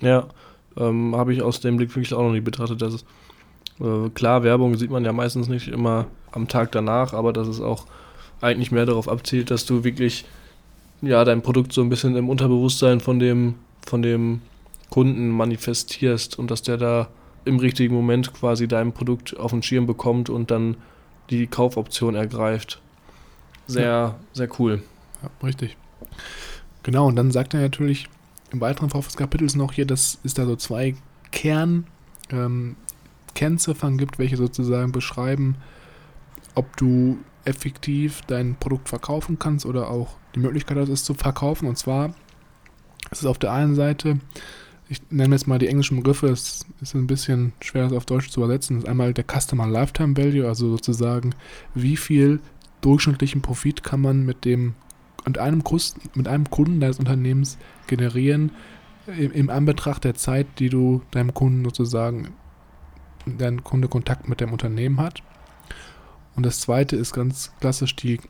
[0.00, 0.28] Ja,
[0.76, 3.04] ähm, habe ich aus dem Blickwinkel auch noch nie betrachtet, dass es
[3.80, 7.60] äh, klar, Werbung sieht man ja meistens nicht immer am Tag danach, aber dass es
[7.60, 7.86] auch
[8.40, 10.24] eigentlich mehr darauf abzielt, dass du wirklich
[11.00, 13.54] ja dein Produkt so ein bisschen im Unterbewusstsein von dem,
[13.86, 14.40] von dem
[14.90, 17.08] Kunden manifestierst und dass der da
[17.44, 20.76] im richtigen Moment quasi dein Produkt auf den Schirm bekommt und dann
[21.30, 22.80] die Kaufoption ergreift.
[23.66, 24.14] Sehr, ja.
[24.32, 24.82] sehr cool.
[25.22, 25.76] Ja, richtig.
[26.82, 28.08] Genau, und dann sagt er natürlich
[28.50, 30.94] im weiteren Verlauf des Kapitels noch hier, dass es da so zwei
[31.30, 31.86] Kern,
[32.30, 32.76] ähm,
[33.34, 35.56] Kennziffern gibt, welche sozusagen beschreiben,
[36.54, 41.66] ob du effektiv dein Produkt verkaufen kannst oder auch die Möglichkeit hast, es zu verkaufen.
[41.66, 42.14] Und zwar
[43.10, 44.18] ist es auf der einen Seite,
[44.88, 48.30] ich nenne jetzt mal die englischen Begriffe, es ist ein bisschen schwer, das auf Deutsch
[48.30, 48.76] zu übersetzen.
[48.76, 51.34] Das ist einmal der Customer Lifetime Value, also sozusagen,
[51.74, 52.40] wie viel
[52.82, 54.74] durchschnittlichen Profit kann man mit dem
[55.24, 55.62] und einem,
[56.14, 58.50] mit einem Kunden deines Unternehmens generieren,
[59.06, 62.28] im, im Anbetracht der Zeit, die du deinem Kunden sozusagen,
[63.26, 65.22] dein Kunde Kontakt mit dem Unternehmen hat.
[66.34, 68.20] Und das zweite ist ganz klassisch die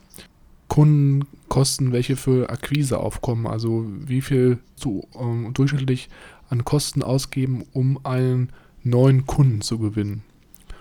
[0.68, 3.46] Kundenkosten, welche für Akquise aufkommen.
[3.46, 6.08] Also wie viel zu, ähm, durchschnittlich
[6.48, 8.50] an Kosten ausgeben, um einen
[8.82, 10.22] neuen Kunden zu gewinnen.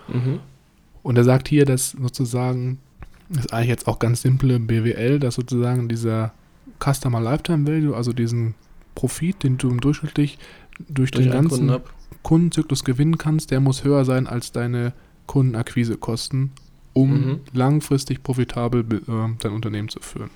[0.08, 0.40] Mhm.
[1.02, 2.78] Und er sagt hier, dass sozusagen,
[3.32, 6.32] das ist eigentlich jetzt auch ganz simple BWL, dass sozusagen dieser
[6.82, 8.54] Customer Lifetime Value, also diesen
[8.94, 10.38] Profit, den du durchschnittlich
[10.88, 11.82] durch, durch den ganzen Kunden
[12.22, 14.92] Kundenzyklus gewinnen kannst, der muss höher sein als deine
[15.26, 16.52] Kundenakquisekosten,
[16.92, 17.40] um mhm.
[17.52, 20.30] langfristig profitabel äh, dein Unternehmen zu führen.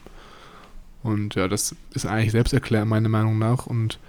[1.03, 3.67] Und ja, das ist eigentlich selbsterklärend, meiner Meinung nach.
[3.67, 4.01] Und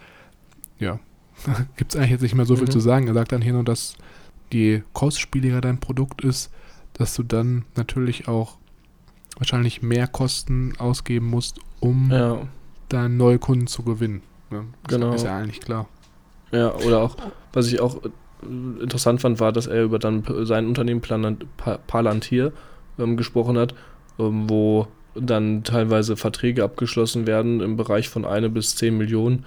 [0.80, 1.00] ja,
[1.78, 2.72] gibt es eigentlich jetzt nicht mehr so viel mhm.
[2.72, 3.08] zu sagen.
[3.08, 3.96] Er sagt dann hier nur, dass
[4.52, 6.52] je kostspieliger dein Produkt ist,
[6.94, 8.58] dass du dann natürlich auch
[9.38, 12.42] wahrscheinlich mehr Kosten ausgeben musst, um ja.
[12.90, 14.22] dann neue Kunden zu gewinnen.
[14.52, 15.14] Ja, genau.
[15.14, 15.88] Ist ja eigentlich klar.
[16.52, 17.18] Ja, oder auch,
[17.54, 18.10] was ich auch äh,
[18.82, 21.02] interessant fand, war, dass er über dann sein Unternehmen
[21.88, 22.54] Palantir
[22.98, 23.76] ähm, gesprochen hat,
[24.20, 29.46] ähm, wo dann teilweise Verträge abgeschlossen werden im Bereich von eine bis zehn Millionen.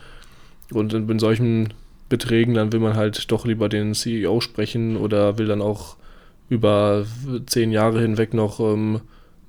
[0.72, 1.72] Und in, in solchen
[2.08, 5.96] Beträgen, dann will man halt doch lieber den CEO sprechen oder will dann auch
[6.48, 7.06] über
[7.46, 9.00] zehn Jahre hinweg noch ähm,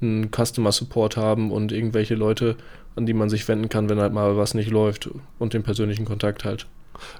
[0.02, 2.56] einen Customer Support haben und irgendwelche Leute,
[2.96, 5.10] an die man sich wenden kann, wenn halt mal was nicht läuft
[5.40, 6.68] und den persönlichen Kontakt halt.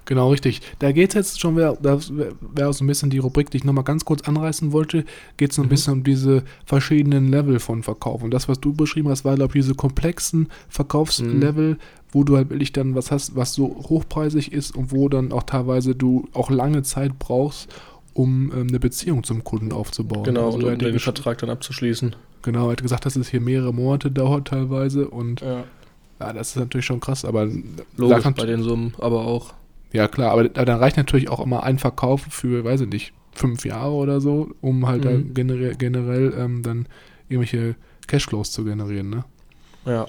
[0.06, 0.62] Genau, richtig.
[0.80, 3.84] Da geht es jetzt schon, da wäre so ein bisschen die Rubrik, die ich nochmal
[3.84, 5.06] ganz kurz anreißen wollte,
[5.38, 5.70] geht es so ein mhm.
[5.70, 8.24] bisschen um diese verschiedenen Level von Verkauf.
[8.24, 11.78] Und das, was du beschrieben hast, war, glaube ich, diese komplexen Verkaufslevel, mhm.
[12.12, 15.44] wo du halt wirklich dann was hast, was so hochpreisig ist und wo dann auch
[15.44, 17.70] teilweise du auch lange Zeit brauchst,
[18.14, 20.24] um ähm, eine Beziehung zum Kunden aufzubauen.
[20.24, 22.16] Genau, also, und um den Vertrag dann abzuschließen.
[22.42, 25.64] Genau, er hat gesagt, dass es hier mehrere Monate dauert teilweise und ja,
[26.20, 27.48] ja das ist natürlich schon krass, aber
[27.98, 29.54] Logisch bei den Summen, aber auch.
[29.94, 33.14] Ja, klar, aber, aber dann reicht natürlich auch immer ein Verkauf für, weiß ich nicht,
[33.34, 35.34] fünf Jahre oder so, um halt mhm.
[35.34, 36.88] generell, generell ähm, dann
[37.30, 37.76] irgendwelche
[38.08, 39.26] Cashflows zu generieren, ne?
[39.86, 40.08] Ja.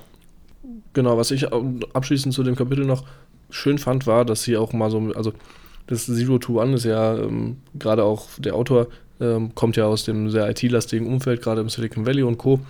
[0.92, 3.04] Genau, was ich abschließend zu dem Kapitel noch
[3.50, 5.32] schön fand, war, dass sie auch mal so, also
[5.86, 8.88] das Zero to One ist ja ähm, gerade auch der Autor
[9.20, 12.60] ähm, kommt ja aus dem sehr IT-lastigen Umfeld, gerade im Silicon Valley und Co.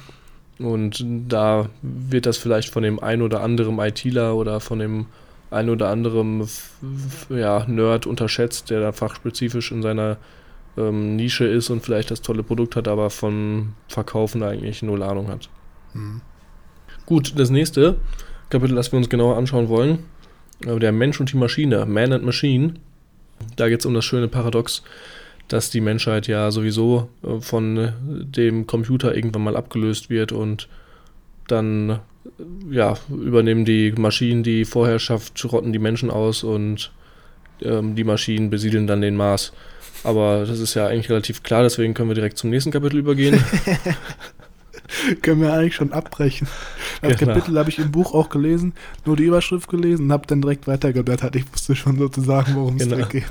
[0.58, 5.06] Und da wird das vielleicht von dem ein oder anderen ITler oder von dem
[5.50, 6.46] ein oder anderen
[7.28, 10.18] ja, Nerd unterschätzt, der da fachspezifisch in seiner
[10.76, 15.28] ähm, Nische ist und vielleicht das tolle Produkt hat, aber von Verkaufen eigentlich null Ahnung
[15.28, 15.48] hat.
[15.94, 16.22] Mhm.
[17.06, 17.96] Gut, das nächste
[18.48, 20.04] Kapitel, das wir uns genauer anschauen wollen,
[20.66, 22.74] äh, der Mensch und die Maschine, Man and Machine.
[23.56, 24.82] Da geht es um das schöne Paradox,
[25.48, 30.68] dass die Menschheit ja sowieso äh, von dem Computer irgendwann mal abgelöst wird und
[31.48, 32.00] dann
[32.70, 36.92] ja, übernehmen die Maschinen die Vorherrschaft, rotten die Menschen aus und
[37.62, 39.52] ähm, die Maschinen besiedeln dann den Mars.
[40.04, 43.42] Aber das ist ja eigentlich relativ klar, deswegen können wir direkt zum nächsten Kapitel übergehen.
[45.22, 46.48] können wir eigentlich schon abbrechen.
[47.00, 47.34] Das genau.
[47.34, 48.74] Kapitel habe ich im Buch auch gelesen,
[49.04, 51.36] nur die Überschrift gelesen und habe dann direkt weitergeblättert.
[51.36, 53.06] Ich wusste schon sozusagen, worum es genau.
[53.06, 53.30] geht.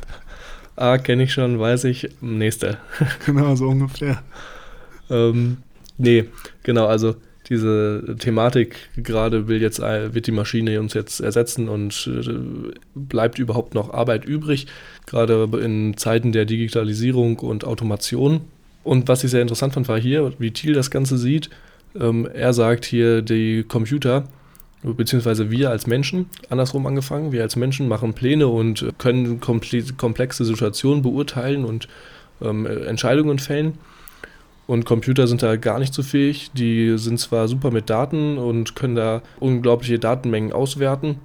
[0.76, 2.10] Ah, kenne ich schon, weiß ich.
[2.22, 2.78] Nächste.
[3.26, 4.24] Genau, so ungefähr.
[5.10, 5.58] ähm,
[5.98, 6.26] nee,
[6.64, 7.16] genau, also
[7.50, 13.40] diese Thematik gerade will jetzt, äh, wird die Maschine uns jetzt ersetzen und äh, bleibt
[13.40, 14.68] überhaupt noch Arbeit übrig,
[15.06, 18.42] gerade in Zeiten der Digitalisierung und Automation.
[18.84, 21.50] Und was ich sehr interessant fand, war hier, wie Thiel das Ganze sieht.
[22.00, 24.24] Ähm, er sagt hier, die Computer,
[24.84, 31.04] beziehungsweise wir als Menschen, andersrum angefangen, wir als Menschen machen Pläne und können komplexe Situationen
[31.04, 31.88] beurteilen und
[32.42, 33.78] ähm, Entscheidungen fällen.
[34.68, 36.52] Und Computer sind da gar nicht so fähig.
[36.54, 41.20] Die sind zwar super mit Daten und können da unglaubliche Datenmengen auswerten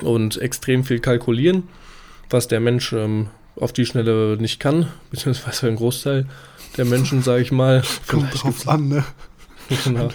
[0.00, 1.64] und extrem viel kalkulieren.
[2.30, 6.26] was der Mensch ähm, auf die Schnelle nicht kann, beziehungsweise ein Großteil
[6.76, 7.82] der Menschen, sage ich mal.
[8.06, 9.04] Kommt drauf an, ne?
[9.84, 10.08] genau.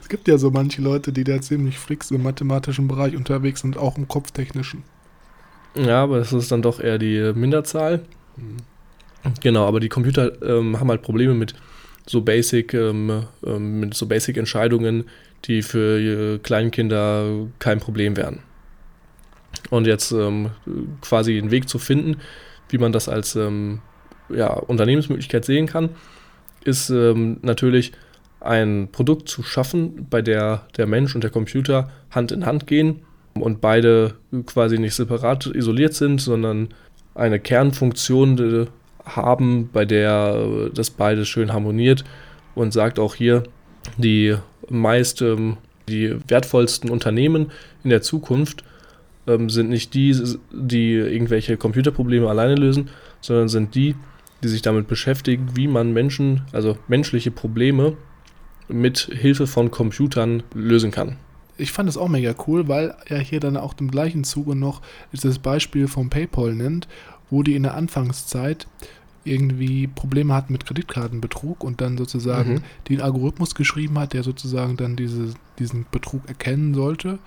[0.00, 3.76] Es gibt ja so manche Leute, die da ziemlich fix im mathematischen Bereich unterwegs sind,
[3.76, 4.84] auch im kopftechnischen.
[5.74, 8.02] Ja, aber das ist dann doch eher die Minderzahl.
[8.36, 8.58] Mhm.
[9.40, 11.54] Genau, aber die Computer ähm, haben halt Probleme mit
[12.06, 15.04] so Basic, ähm, ähm, mit so Basic Entscheidungen,
[15.44, 18.40] die für äh, Kleinkinder kein Problem wären.
[19.70, 20.50] Und jetzt ähm,
[21.00, 22.16] quasi einen Weg zu finden,
[22.72, 23.80] wie man das als ähm,
[24.28, 25.90] ja, Unternehmensmöglichkeit sehen kann,
[26.64, 27.92] ist ähm, natürlich
[28.40, 33.02] ein Produkt zu schaffen, bei der der Mensch und der Computer Hand in Hand gehen
[33.34, 34.14] und beide
[34.46, 36.68] quasi nicht separat isoliert sind, sondern
[37.14, 38.68] eine Kernfunktion
[39.04, 42.04] haben, bei der äh, das beides schön harmoniert
[42.54, 43.44] und sagt auch hier,
[43.96, 44.36] die
[44.68, 45.58] meist ähm,
[45.88, 47.50] die wertvollsten Unternehmen
[47.84, 48.64] in der Zukunft
[49.26, 50.16] ähm, sind nicht die,
[50.52, 53.94] die irgendwelche Computerprobleme alleine lösen, sondern sind die,
[54.42, 57.96] die sich damit beschäftigen, wie man Menschen, also menschliche Probleme
[58.68, 61.16] mit Hilfe von Computern lösen kann.
[61.58, 64.80] Ich fand es auch mega cool, weil er hier dann auch im gleichen Zuge noch
[65.12, 66.88] das Beispiel von PayPal nennt,
[67.30, 68.66] wo die in der Anfangszeit
[69.24, 72.60] irgendwie Probleme hatten mit Kreditkartenbetrug und dann sozusagen Mhm.
[72.88, 77.18] den Algorithmus geschrieben hat, der sozusagen dann diese, diesen Betrug erkennen sollte,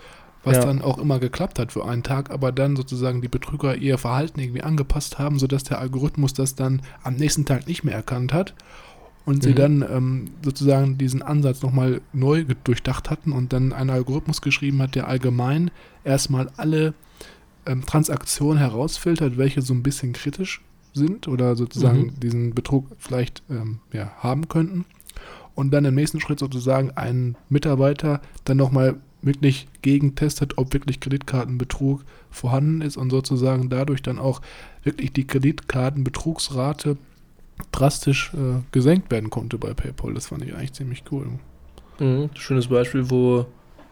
[0.46, 0.66] was Ja.
[0.66, 4.40] dann auch immer geklappt hat für einen Tag, aber dann sozusagen die Betrüger ihr Verhalten
[4.40, 8.54] irgendwie angepasst haben, sodass der Algorithmus das dann am nächsten Tag nicht mehr erkannt hat
[9.26, 9.56] und sie Mhm.
[9.56, 14.96] dann ähm, sozusagen diesen Ansatz nochmal neu durchdacht hatten und dann einen Algorithmus geschrieben hat,
[14.96, 15.72] der allgemein
[16.04, 16.94] erstmal alle
[17.68, 20.62] ähm, Transaktionen herausfiltert, welche so ein bisschen kritisch
[20.94, 22.20] sind oder sozusagen Mhm.
[22.20, 24.86] diesen Betrug vielleicht ähm, ja, haben könnten.
[25.56, 32.04] Und dann im nächsten Schritt sozusagen einen Mitarbeiter dann nochmal wirklich gegentestet, ob wirklich Kreditkartenbetrug
[32.30, 34.42] vorhanden ist und sozusagen dadurch dann auch
[34.84, 36.98] wirklich die Kreditkartenbetrugsrate
[37.72, 40.14] drastisch äh, gesenkt werden konnte bei PayPal.
[40.14, 41.28] Das fand ich eigentlich ziemlich cool.
[42.00, 42.30] Mhm.
[42.36, 43.46] Schönes Beispiel, wo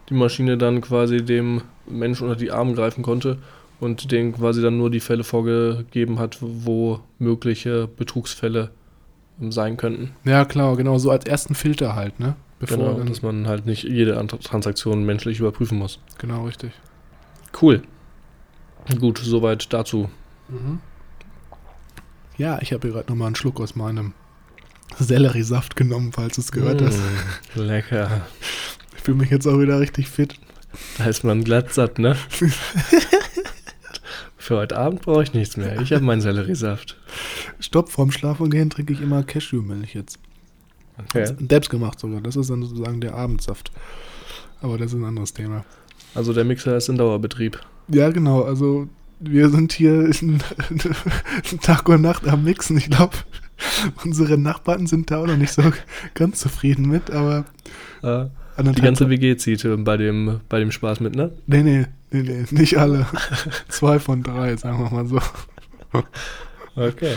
[0.10, 3.40] die Maschine dann quasi dem Menschen unter die Arme greifen konnte
[3.80, 8.72] und dem quasi dann nur die Fälle vorgegeben hat, wo mögliche Betrugsfälle
[9.50, 10.12] sein könnten.
[10.26, 12.36] Ja, klar, genau, so als ersten Filter halt, ne?
[12.60, 16.00] Bevor genau, dass man halt nicht jede andere Transaktion menschlich überprüfen muss.
[16.18, 16.72] genau, richtig.
[17.62, 17.84] Cool.
[19.00, 20.10] Gut, soweit dazu.
[20.50, 20.80] Mhm.
[22.38, 24.14] Ja, ich habe hier gerade nochmal einen Schluck aus meinem
[24.98, 26.98] Selleriesaft genommen, falls du es gehört hast.
[27.56, 28.22] Mm, lecker.
[28.96, 30.40] Ich fühle mich jetzt auch wieder richtig fit.
[30.98, 32.16] Da ist man glatt satt, ne?
[34.38, 35.80] Für heute Abend brauche ich nichts mehr.
[35.80, 36.98] Ich habe meinen Selleriesaft.
[37.60, 40.20] Stopp, vorm Schlafengehen trinke ich immer Cashewmilch jetzt.
[40.98, 41.34] Okay.
[41.50, 42.22] Selbst gemacht sogar.
[42.22, 43.72] Das ist dann sozusagen der Abendsaft.
[44.62, 45.66] Aber das ist ein anderes Thema.
[46.16, 47.60] Also der Mixer ist in Dauerbetrieb.
[47.88, 48.44] Ja, genau.
[48.44, 48.88] Also
[49.20, 50.12] wir sind hier
[51.62, 52.78] Tag und Nacht am Mixen.
[52.78, 53.18] Ich glaube,
[54.04, 55.64] unsere Nachbarn sind da auch noch nicht so
[56.14, 57.46] ganz zufrieden mit, aber
[58.02, 58.26] Äh,
[58.58, 61.32] die ganze WG zieht bei dem, bei dem Spaß mit, ne?
[61.48, 63.08] Nee, nee, nee, nee, nicht alle.
[63.70, 65.20] Zwei von drei, sagen wir mal so.
[66.76, 67.14] Okay.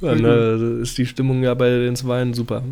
[0.00, 2.62] Dann äh, ist die Stimmung ja bei den Zweien super.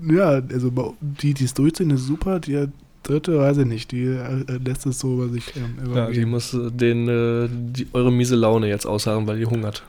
[0.00, 2.40] Ja, also die, die es durchziehen, ist super.
[2.40, 2.66] Die
[3.02, 6.54] dritte, weiß ich nicht, die äh, lässt es so über sich ähm, Ja, die muss
[6.54, 9.82] äh, den, äh, die, eure miese Laune jetzt ausharren, weil die hungert.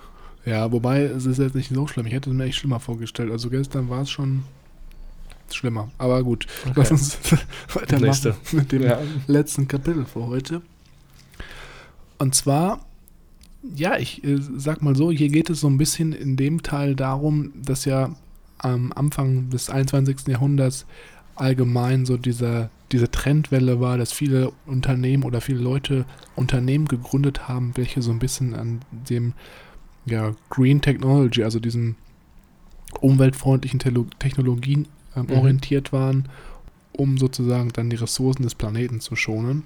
[0.46, 2.06] Ja, wobei es ist jetzt nicht so schlimm.
[2.08, 3.32] Ich hätte es mir echt schlimmer vorgestellt.
[3.32, 4.44] Also gestern war es schon
[5.52, 5.90] schlimmer.
[5.98, 7.18] Aber gut, lass uns
[7.74, 8.36] weitermachen Nächste.
[8.52, 9.00] mit dem Ja.
[9.28, 10.62] letzten Kapitel für heute.
[12.18, 12.86] Und zwar,
[13.76, 16.96] ja, ich äh, sag mal so, hier geht es so ein bisschen in dem Teil
[16.96, 18.16] darum, dass ja
[18.64, 20.28] am Anfang des 21.
[20.28, 20.86] Jahrhunderts
[21.36, 27.72] allgemein so dieser, diese Trendwelle war, dass viele Unternehmen oder viele Leute Unternehmen gegründet haben,
[27.76, 29.34] welche so ein bisschen an dem
[30.06, 31.96] ja, Green Technology, also diesen
[33.00, 33.80] umweltfreundlichen
[34.20, 35.32] Technologien ähm, Mhm.
[35.32, 36.30] orientiert waren,
[36.92, 39.64] um sozusagen dann die Ressourcen des Planeten zu schonen.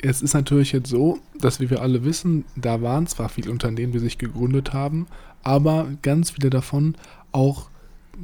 [0.00, 3.92] Es ist natürlich jetzt so, dass wie wir alle wissen, da waren zwar viele Unternehmen,
[3.92, 5.06] die sich gegründet haben,
[5.42, 6.94] aber ganz viele davon
[7.32, 7.69] auch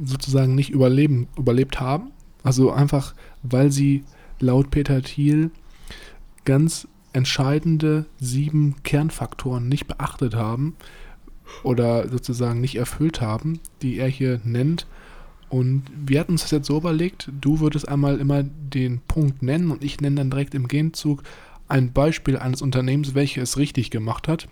[0.03, 2.11] sozusagen nicht überleben, überlebt haben.
[2.43, 4.03] Also einfach, weil sie
[4.39, 5.51] laut Peter Thiel
[6.45, 10.75] ganz entscheidende sieben Kernfaktoren nicht beachtet haben
[11.63, 14.85] oder sozusagen nicht erfüllt haben, die er hier nennt.
[15.49, 19.71] Und wir hatten uns das jetzt so überlegt, du würdest einmal immer den Punkt nennen
[19.71, 21.23] und ich nenne dann direkt im Gegenzug
[21.69, 24.47] ein Beispiel eines Unternehmens, welches es richtig gemacht hat,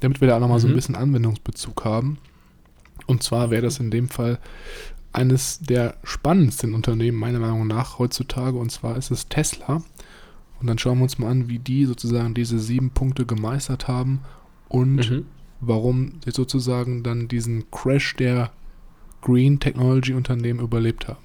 [0.00, 0.76] damit wir da auch nochmal so ein Mhm.
[0.76, 2.18] bisschen Anwendungsbezug haben.
[3.10, 4.38] Und zwar wäre das in dem Fall
[5.12, 9.82] eines der spannendsten Unternehmen meiner Meinung nach heutzutage und zwar ist es Tesla.
[10.60, 14.20] Und dann schauen wir uns mal an, wie die sozusagen diese sieben Punkte gemeistert haben
[14.68, 15.26] und Mhm.
[15.60, 18.52] warum sie sozusagen dann diesen Crash der
[19.22, 21.18] Green Technology Unternehmen überlebt haben.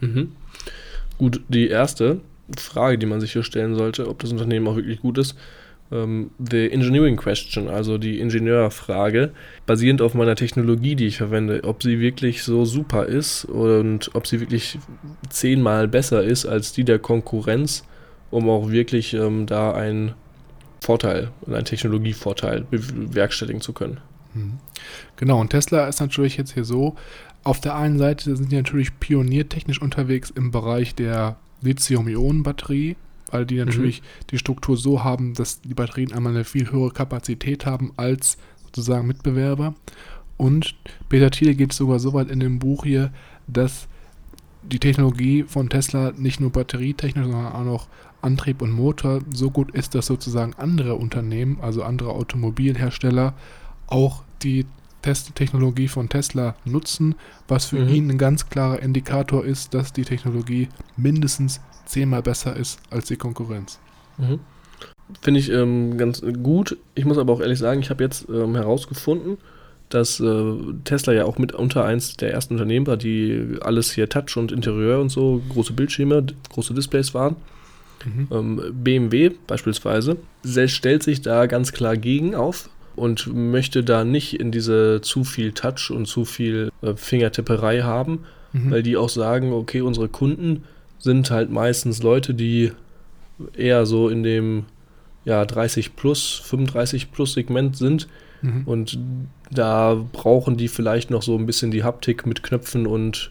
[0.00, 0.32] Mhm.
[1.18, 2.20] Gut, die erste
[2.56, 5.34] Frage, die man sich hier stellen sollte, ob das Unternehmen auch wirklich gut ist,
[5.92, 9.32] ähm, the Engineering Question, also die Ingenieurfrage,
[9.66, 14.26] basierend auf meiner Technologie, die ich verwende, ob sie wirklich so super ist und ob
[14.26, 14.78] sie wirklich
[15.28, 17.84] zehnmal besser ist als die der Konkurrenz,
[18.30, 20.14] um auch wirklich ähm, da einen
[20.80, 23.98] Vorteil, einen Technologievorteil bewerkstelligen zu können.
[24.34, 24.58] Mhm.
[25.16, 26.96] Genau, und Tesla ist natürlich jetzt hier so,
[27.42, 32.96] auf der einen Seite sind die natürlich pioniertechnisch unterwegs im Bereich der Lithium-Ionen-Batterie,
[33.36, 34.06] weil die natürlich mhm.
[34.30, 39.06] die Struktur so haben, dass die Batterien einmal eine viel höhere Kapazität haben als sozusagen
[39.06, 39.74] Mitbewerber.
[40.38, 40.74] Und
[41.10, 43.12] Peter Thiele geht sogar so weit in dem Buch hier,
[43.46, 43.88] dass
[44.62, 47.88] die Technologie von Tesla nicht nur batterietechnisch, sondern auch noch
[48.22, 53.34] Antrieb und Motor so gut ist, dass sozusagen andere Unternehmen, also andere Automobilhersteller,
[53.86, 54.64] auch die
[55.02, 57.16] Testtechnologie von Tesla nutzen,
[57.48, 57.88] was für mhm.
[57.94, 63.16] ihn ein ganz klarer Indikator ist, dass die Technologie mindestens zehnmal besser ist als die
[63.16, 63.78] Konkurrenz.
[64.18, 64.40] Mhm.
[65.20, 66.76] Finde ich ähm, ganz gut.
[66.94, 69.38] Ich muss aber auch ehrlich sagen, ich habe jetzt ähm, herausgefunden,
[69.88, 74.36] dass äh, Tesla ja auch mitunter eins der ersten Unternehmen war, die alles hier Touch
[74.36, 77.36] und Interieur und so, große Bildschirme, große Displays waren.
[78.04, 78.28] Mhm.
[78.30, 80.16] Ähm, BMW beispielsweise
[80.66, 85.52] stellt sich da ganz klar gegen auf und möchte da nicht in diese zu viel
[85.52, 88.70] Touch und zu viel äh, Fingertipperei haben, mhm.
[88.70, 90.64] weil die auch sagen, okay, unsere Kunden
[90.98, 92.72] sind halt meistens Leute, die
[93.56, 94.64] eher so in dem
[95.24, 98.08] ja, 30 plus, 35 plus Segment sind.
[98.42, 98.62] Mhm.
[98.64, 98.98] Und
[99.50, 103.30] da brauchen die vielleicht noch so ein bisschen die Haptik mit Knöpfen und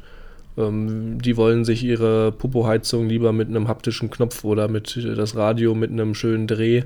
[0.58, 5.36] ähm, die wollen sich ihre Popo-Heizung lieber mit einem haptischen Knopf oder mit äh, das
[5.36, 6.84] Radio mit einem schönen Dreh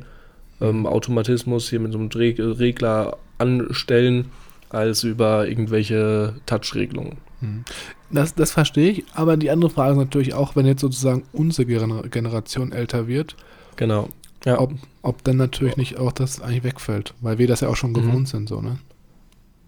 [0.61, 4.25] ähm, Automatismus hier mit so einem Dreh Regler anstellen,
[4.69, 7.17] als über irgendwelche Touch-Regelungen.
[7.41, 7.63] Hm.
[8.11, 11.65] Das, das verstehe ich, aber die andere Frage ist natürlich auch, wenn jetzt sozusagen unsere
[11.65, 13.35] Generation älter wird,
[13.75, 14.09] genau.
[14.45, 14.59] Ja.
[14.59, 17.91] Ob, ob dann natürlich nicht auch das eigentlich wegfällt, weil wir das ja auch schon
[17.91, 17.95] mhm.
[17.95, 18.79] gewohnt sind, so, ne?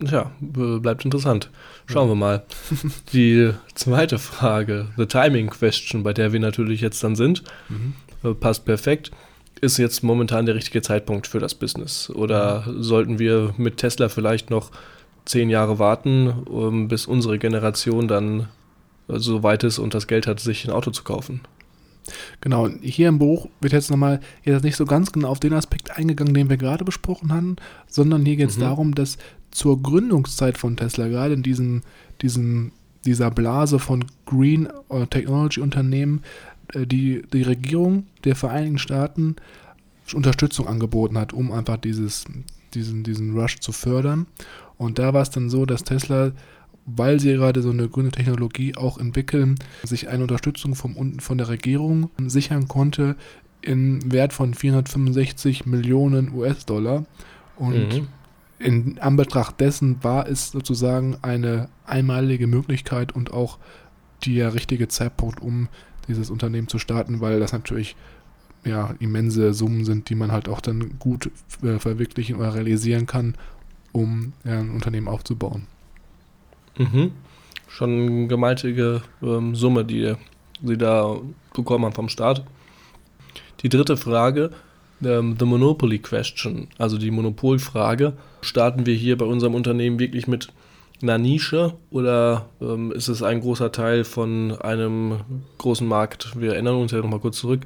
[0.03, 1.51] Ja, bleibt interessant.
[1.86, 2.13] Schauen ja.
[2.13, 2.45] wir mal.
[3.13, 7.93] Die zweite Frage, the timing question, bei der wir natürlich jetzt dann sind, mhm.
[8.24, 9.11] Äh, passt perfekt
[9.61, 12.09] ist jetzt momentan der richtige Zeitpunkt für das Business?
[12.09, 14.72] Oder sollten wir mit Tesla vielleicht noch
[15.26, 18.47] zehn Jahre warten, um, bis unsere Generation dann
[19.07, 21.41] so weit ist und das Geld hat, sich ein Auto zu kaufen?
[22.41, 25.91] Genau, hier im Buch wird jetzt nochmal jetzt nicht so ganz genau auf den Aspekt
[25.97, 27.55] eingegangen, den wir gerade besprochen haben,
[27.88, 28.61] sondern hier geht es mhm.
[28.61, 29.17] darum, dass
[29.51, 31.82] zur Gründungszeit von Tesla, gerade in diesem,
[32.22, 32.72] diesem,
[33.05, 34.69] dieser Blase von Green
[35.09, 36.24] Technology Unternehmen,
[36.74, 39.36] äh, die, die Regierung der Vereinigten Staaten
[40.13, 42.26] Unterstützung angeboten hat, um einfach dieses,
[42.74, 44.28] diesen, diesen Rush zu fördern.
[44.82, 46.32] Und da war es dann so, dass Tesla,
[46.88, 51.49] weil sie gerade so eine grüne Technologie auch entwickeln, sich eine Unterstützung vom, von der
[51.49, 53.15] Regierung sichern konnte
[53.61, 57.05] in Wert von 465 Millionen US-Dollar.
[57.57, 58.07] Und mhm.
[58.57, 63.59] in Anbetracht dessen war es sozusagen eine einmalige Möglichkeit und auch
[64.25, 65.67] der richtige Zeitpunkt, um
[66.07, 67.95] dieses Unternehmen zu starten, weil das natürlich
[68.65, 71.29] ja, immense Summen sind, die man halt auch dann gut
[71.61, 73.36] äh, verwirklichen oder realisieren kann,
[73.91, 75.67] um ein Unternehmen aufzubauen.
[76.77, 77.11] Mhm.
[77.67, 80.15] Schon eine gewaltige ähm, Summe, die
[80.63, 81.17] sie da
[81.53, 82.43] bekommen haben vom Staat.
[83.61, 84.51] Die dritte Frage,
[85.03, 90.49] ähm, the Monopoly Question, also die Monopolfrage, starten wir hier bei unserem Unternehmen wirklich mit
[91.01, 95.21] einer Nische oder ähm, ist es ein großer Teil von einem
[95.57, 96.39] großen Markt?
[96.39, 97.61] Wir erinnern uns ja nochmal kurz zurück.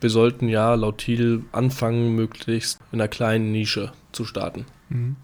[0.00, 4.66] Wir sollten ja laut Thiel anfangen, möglichst in einer kleinen Nische zu starten.
[4.88, 5.16] Mhm.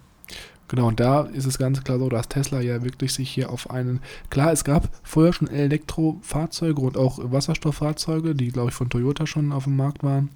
[0.73, 3.69] Genau, und da ist es ganz klar so, dass Tesla ja wirklich sich hier auf
[3.69, 4.01] einen.
[4.31, 9.53] Klar, es gab vorher schon Elektrofahrzeuge und auch Wasserstofffahrzeuge, die, glaube ich, von Toyota schon
[9.53, 10.31] auf dem Markt waren.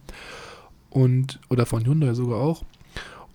[0.90, 2.64] Und, oder von Hyundai sogar auch.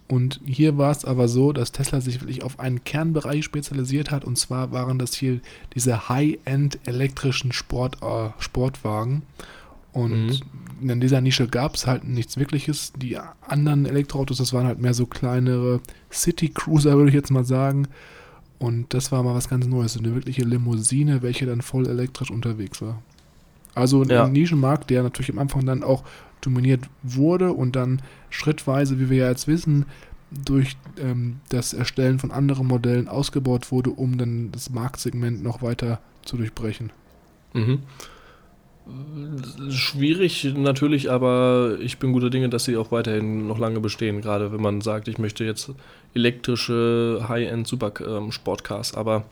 [0.10, 4.24] Und hier war es aber so, dass Tesla sich wirklich auf einen Kernbereich spezialisiert hat.
[4.24, 5.40] Und zwar waren das hier
[5.74, 9.24] diese High-End elektrischen Sport, äh, Sportwagen.
[9.94, 10.42] Und
[10.82, 10.90] mhm.
[10.90, 12.94] in dieser Nische gab es halt nichts Wirkliches.
[12.96, 13.18] Die
[13.48, 15.82] anderen Elektroautos, das waren halt mehr so kleinere
[16.12, 17.88] City Cruiser, würde ich jetzt mal sagen.
[18.60, 19.98] Und das war mal was ganz Neues.
[19.98, 23.02] Eine wirkliche Limousine, welche dann voll elektrisch unterwegs war.
[23.74, 24.28] Also ein ja.
[24.28, 26.04] Nischenmarkt, der natürlich am Anfang dann auch
[26.42, 29.86] dominiert wurde und dann schrittweise, wie wir ja jetzt wissen,
[30.32, 36.00] durch ähm, das Erstellen von anderen Modellen ausgebaut wurde, um dann das Marktsegment noch weiter
[36.24, 36.92] zu durchbrechen.
[37.54, 37.80] Mhm.
[39.70, 44.52] Schwierig natürlich, aber ich bin guter Dinge, dass sie auch weiterhin noch lange bestehen, gerade
[44.52, 45.72] wenn man sagt, ich möchte jetzt
[46.14, 49.26] elektrische High-End-Super-Sportcars, aber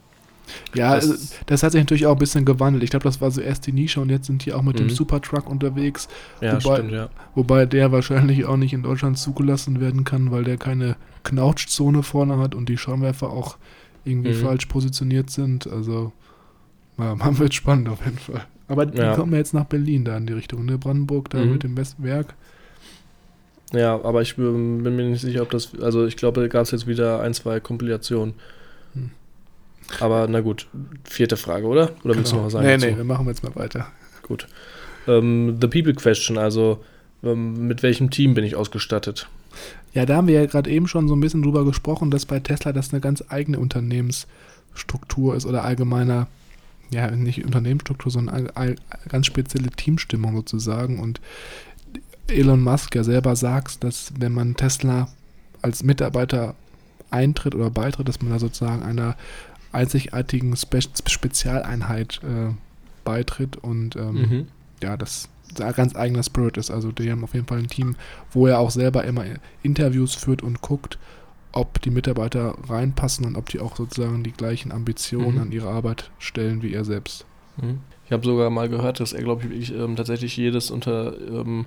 [0.73, 2.83] Ja, Das- das, das hat sich natürlich auch ein bisschen gewandelt.
[2.83, 4.87] Ich glaube, das war so erst die Nische und jetzt sind die auch mit dem
[4.87, 4.91] Mhm.
[4.91, 6.07] Supertruck unterwegs.
[6.41, 7.09] ja, Wobei- stimmt, ja.
[7.35, 12.39] Wobei der wahrscheinlich auch nicht in Deutschland zugelassen werden kann, weil der keine Knautschzone vorne
[12.39, 13.57] hat und die Scheinwerfer auch
[14.05, 14.41] irgendwie Mhm.
[14.41, 15.67] falsch positioniert sind.
[15.67, 16.13] Also,
[16.97, 18.43] ja, man wird spannend auf jeden Fall.
[18.69, 19.15] Aber die Ja.
[19.15, 20.77] kommen jetzt nach Berlin da in die Richtung, ne?
[20.77, 21.51] Brandenburg, da Mhm.
[21.53, 22.33] mit dem Westwerk.
[23.73, 26.71] Ja, aber ich bin mir nicht sicher, ob das, also ich glaube, da gab es
[26.71, 28.33] jetzt wieder ein, zwei Kompilationen.
[28.93, 29.11] Hm.
[29.99, 30.67] Aber na gut,
[31.03, 31.91] vierte Frage, oder?
[32.03, 32.65] Oder willst du noch was sagen?
[32.65, 32.85] Nee, dazu?
[32.87, 33.87] nee, wir machen jetzt mal weiter.
[34.23, 34.47] Gut.
[35.07, 36.83] Ähm, the People Question, also
[37.23, 39.27] ähm, mit welchem Team bin ich ausgestattet?
[39.93, 42.39] Ja, da haben wir ja gerade eben schon so ein bisschen drüber gesprochen, dass bei
[42.39, 46.27] Tesla das eine ganz eigene Unternehmensstruktur ist oder allgemeiner,
[46.91, 48.75] ja, nicht Unternehmensstruktur, sondern all,
[49.07, 50.99] ganz spezielle Teamstimmung sozusagen.
[50.99, 51.21] Und
[52.27, 55.07] Elon Musk ja selber sagt, dass wenn man Tesla
[55.61, 56.55] als Mitarbeiter
[57.11, 59.15] eintritt oder beitritt, dass man da sozusagen einer
[59.71, 62.53] einzigartigen Spe Spezialeinheit äh,
[63.03, 64.47] beitritt und ähm,
[64.81, 65.29] ja, das
[65.59, 66.69] ein ganz eigener Spirit ist.
[66.69, 67.95] Also die haben auf jeden Fall ein Team,
[68.31, 69.25] wo er auch selber immer
[69.63, 70.99] Interviews führt und guckt,
[71.51, 75.41] ob die Mitarbeiter reinpassen und ob die auch sozusagen die gleichen Ambitionen Mhm.
[75.41, 77.25] an ihre Arbeit stellen wie er selbst.
[77.61, 77.79] Mhm.
[78.05, 81.65] Ich habe sogar mal gehört, dass er, glaube ich, ähm, tatsächlich jedes unter ähm,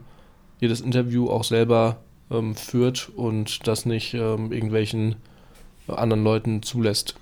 [0.60, 1.98] jedes Interview auch selber
[2.30, 5.16] ähm, führt und das nicht ähm, irgendwelchen
[5.88, 7.16] anderen Leuten zulässt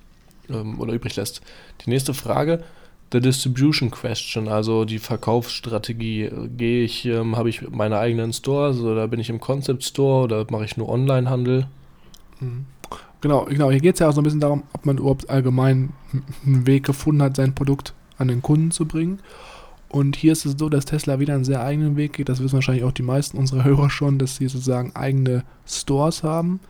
[0.50, 1.40] ähm, oder übrig lässt.
[1.84, 2.62] Die nächste Frage,
[3.12, 6.24] the distribution question, also die Verkaufsstrategie.
[6.24, 10.24] Äh, Gehe ich, ähm, habe ich meine eigenen Stores oder bin ich im Concept Store
[10.24, 11.66] oder mache ich nur Online-Handel?
[12.41, 12.66] Mhm.
[13.20, 13.70] Genau, genau.
[13.70, 15.91] Hier geht es ja auch so ein bisschen darum, ob man überhaupt allgemein
[16.47, 19.20] einen Weg gefunden hat, sein Produkt an den Kunden zu bringen.
[19.88, 22.28] Und hier ist es so, dass Tesla wieder einen sehr eigenen Weg geht.
[22.28, 26.61] Das wissen wahrscheinlich auch die meisten unserer Hörer schon, dass sie sozusagen eigene Stores haben.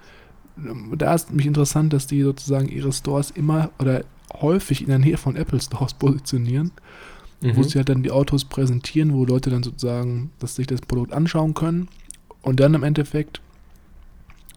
[0.97, 4.05] Da ist mich interessant, dass die sozusagen ihre Stores immer oder
[4.41, 6.73] häufig in der Nähe von Apple Stores positionieren,
[7.41, 11.13] wo sie halt dann die Autos präsentieren, wo Leute dann sozusagen dass sich das Produkt
[11.13, 11.89] anschauen können
[12.43, 13.41] und dann im Endeffekt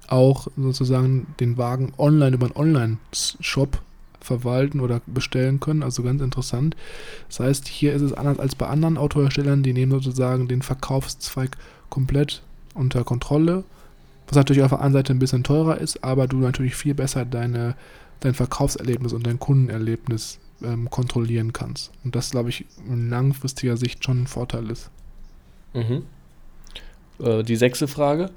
[0.07, 3.81] auch sozusagen den Wagen online über einen Online-Shop
[4.23, 5.83] verwalten oder bestellen können.
[5.83, 6.75] Also ganz interessant.
[7.27, 11.57] Das heißt, hier ist es anders als bei anderen Autoherstellern, die nehmen sozusagen den Verkaufszweig
[11.89, 12.41] komplett
[12.73, 13.63] unter Kontrolle,
[14.27, 17.25] was natürlich auf der anderen Seite ein bisschen teurer ist, aber du natürlich viel besser
[17.25, 17.75] deine,
[18.21, 21.91] dein Verkaufserlebnis und dein Kundenerlebnis ähm, kontrollieren kannst.
[22.03, 24.89] Und das, glaube ich, in langfristiger Sicht schon ein Vorteil ist.
[25.73, 26.03] Mhm.
[27.19, 28.31] Äh, die sechste Frage,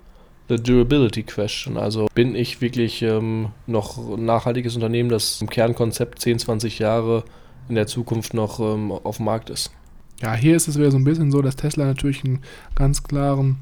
[0.49, 1.77] the durability question.
[1.77, 7.25] Also bin ich wirklich ähm, noch ein nachhaltiges Unternehmen, das im Kernkonzept 10, 20 Jahre
[7.69, 9.73] in der Zukunft noch ähm, auf dem Markt ist?
[10.21, 12.41] Ja, hier ist es wieder so ein bisschen so, dass Tesla natürlich einen
[12.75, 13.57] ganz klaren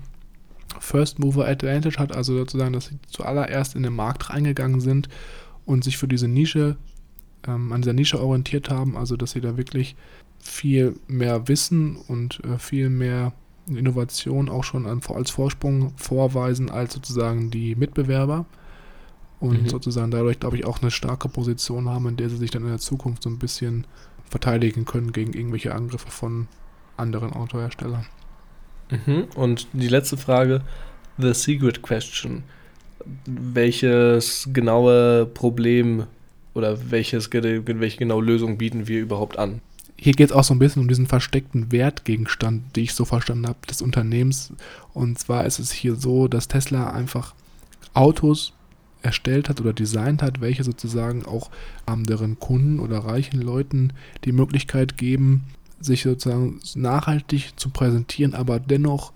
[0.79, 5.09] First Mover Advantage hat, also sozusagen, dass sie zuallererst in den Markt reingegangen sind
[5.65, 6.77] und sich für diese Nische,
[7.47, 9.97] ähm, an dieser Nische orientiert haben, also dass sie da wirklich
[10.39, 13.33] viel mehr Wissen und äh, viel mehr
[13.69, 18.45] Innovation auch schon als Vorsprung vorweisen als sozusagen die Mitbewerber
[19.41, 19.69] und Mhm.
[19.69, 22.69] sozusagen dadurch, glaube ich, auch eine starke Position haben, in der sie sich dann in
[22.69, 23.87] der Zukunft so ein bisschen
[24.29, 26.49] verteidigen können gegen irgendwelche Angriffe von
[26.97, 28.07] anderen Autoherstellern.
[28.91, 29.25] Mhm.
[29.35, 30.63] Und die letzte Frage,
[31.19, 32.43] the secret question.
[33.27, 36.05] Welches genaue Problem
[36.55, 39.61] oder welches, welche genaue Lösung bieten wir überhaupt an?
[40.05, 43.47] Hier geht es auch so ein bisschen um diesen versteckten Wertgegenstand, die ich so verstanden
[43.47, 44.53] habe, des Unternehmens.
[44.93, 47.35] Und zwar ist es hier so, dass Tesla einfach
[47.95, 48.53] Autos
[49.01, 51.49] erstellt hat oder designt hat, welche sozusagen auch
[51.87, 53.95] anderen Kunden oder reichen Leuten
[54.27, 55.45] die Möglichkeit geben,
[55.81, 59.11] sich sozusagen nachhaltig zu präsentieren, aber dennoch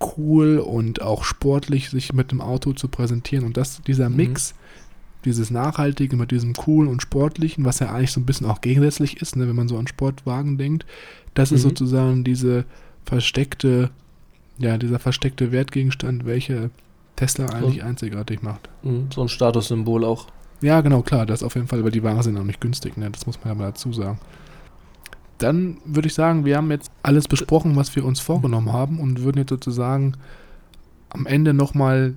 [0.00, 3.44] cool und auch sportlich sich mit dem Auto zu präsentieren.
[3.44, 4.16] Und das, dieser Mhm.
[5.26, 9.20] Dieses Nachhaltige mit diesem coolen und sportlichen, was ja eigentlich so ein bisschen auch gegensätzlich
[9.20, 10.86] ist, ne, wenn man so an Sportwagen denkt,
[11.34, 11.68] das ist Mhm.
[11.68, 12.64] sozusagen diese
[13.04, 13.90] versteckte,
[14.58, 16.70] ja, dieser versteckte Wertgegenstand, welche
[17.16, 18.68] Tesla eigentlich einzigartig macht.
[18.82, 19.08] Mhm.
[19.12, 20.28] So ein Statussymbol auch.
[20.62, 23.10] Ja, genau, klar, das auf jeden Fall, weil die Waren sind auch nicht günstig, ne?
[23.10, 24.18] Das muss man ja mal dazu sagen.
[25.38, 29.22] Dann würde ich sagen, wir haben jetzt alles besprochen, was wir uns vorgenommen haben und
[29.22, 30.14] würden jetzt sozusagen
[31.10, 32.14] am Ende nochmal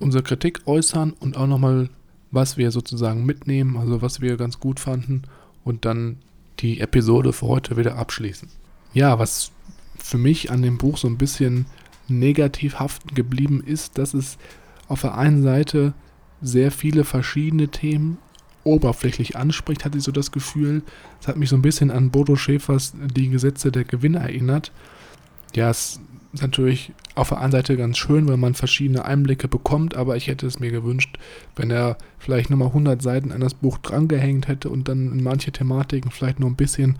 [0.00, 1.88] unsere Kritik äußern und auch nochmal,
[2.32, 5.22] was wir sozusagen mitnehmen, also was wir ganz gut fanden
[5.64, 6.16] und dann
[6.58, 8.48] die Episode für heute wieder abschließen.
[8.94, 9.52] Ja, was
[9.98, 11.66] für mich an dem Buch so ein bisschen
[12.08, 14.38] negativ haften geblieben ist, dass es
[14.88, 15.94] auf der einen Seite
[16.40, 18.18] sehr viele verschiedene Themen
[18.64, 20.82] oberflächlich anspricht, hatte ich so das Gefühl.
[21.20, 24.72] Es hat mich so ein bisschen an Bodo Schäfers Die Gesetze der Gewinne erinnert.
[25.54, 26.00] Ja, es
[26.40, 30.46] natürlich auf der einen Seite ganz schön, weil man verschiedene Einblicke bekommt, aber ich hätte
[30.46, 31.18] es mir gewünscht,
[31.56, 35.52] wenn er vielleicht nochmal 100 Seiten an das Buch drangehängt hätte und dann in manche
[35.52, 36.98] Thematiken vielleicht noch ein bisschen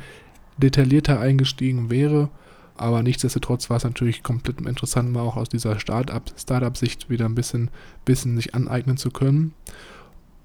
[0.59, 2.29] detaillierter eingestiegen wäre.
[2.77, 7.71] Aber nichtsdestotrotz war es natürlich komplett interessant, mal auch aus dieser Startup-Sicht wieder ein bisschen,
[8.05, 9.55] bisschen sich aneignen zu können.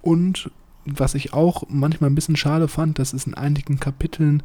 [0.01, 0.51] Und
[0.85, 4.43] was ich auch manchmal ein bisschen schade fand, dass es in einigen Kapiteln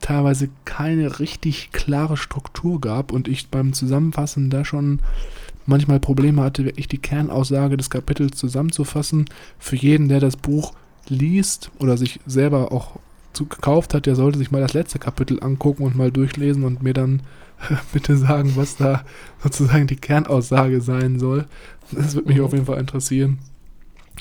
[0.00, 5.00] teilweise keine richtig klare Struktur gab und ich beim Zusammenfassen da schon
[5.66, 9.26] manchmal Probleme hatte, wirklich die Kernaussage des Kapitels zusammenzufassen.
[9.58, 10.72] Für jeden, der das Buch
[11.08, 12.98] liest oder sich selber auch
[13.32, 16.82] zu gekauft hat, der sollte sich mal das letzte Kapitel angucken und mal durchlesen und
[16.82, 17.22] mir dann
[17.92, 19.04] bitte sagen, was da
[19.42, 21.46] sozusagen die Kernaussage sein soll.
[21.92, 23.38] Das würde mich auf jeden Fall interessieren.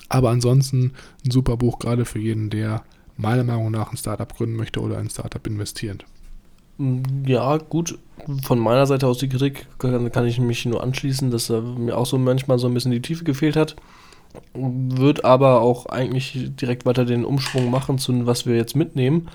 [0.07, 0.93] Aber ansonsten
[1.25, 2.83] ein super Buch, gerade für jeden, der
[3.19, 6.05] meiner Meinung nach ein Startup gründen möchte oder ein Startup investiert.
[7.25, 7.99] Ja, gut.
[8.43, 11.97] Von meiner Seite aus die Kritik kann, kann ich mich nur anschließen, dass äh, mir
[11.97, 13.75] auch so manchmal so ein bisschen die Tiefe gefehlt hat.
[14.53, 19.27] Wird aber auch eigentlich direkt weiter den Umschwung machen, zu was wir jetzt mitnehmen.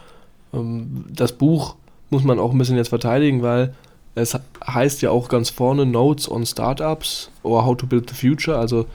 [0.55, 1.77] Ähm, das Buch
[2.09, 3.75] muss man auch ein bisschen jetzt verteidigen, weil
[4.15, 8.57] es heißt ja auch ganz vorne Notes on Startups or How to Build the Future,
[8.57, 8.87] also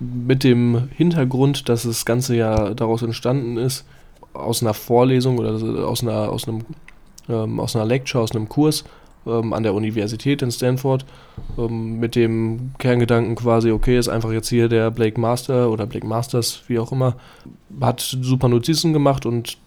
[0.00, 3.84] mit dem Hintergrund, dass das Ganze ja daraus entstanden ist,
[4.34, 5.52] aus einer Vorlesung oder
[5.86, 6.64] aus einer, aus einem,
[7.28, 8.84] ähm, aus einer Lecture, aus einem Kurs
[9.26, 11.04] ähm, an der Universität in Stanford
[11.56, 16.06] ähm, mit dem Kerngedanken quasi, okay, ist einfach jetzt hier der Blake Master oder Blake
[16.06, 17.16] Masters, wie auch immer,
[17.80, 19.58] hat super Notizen gemacht und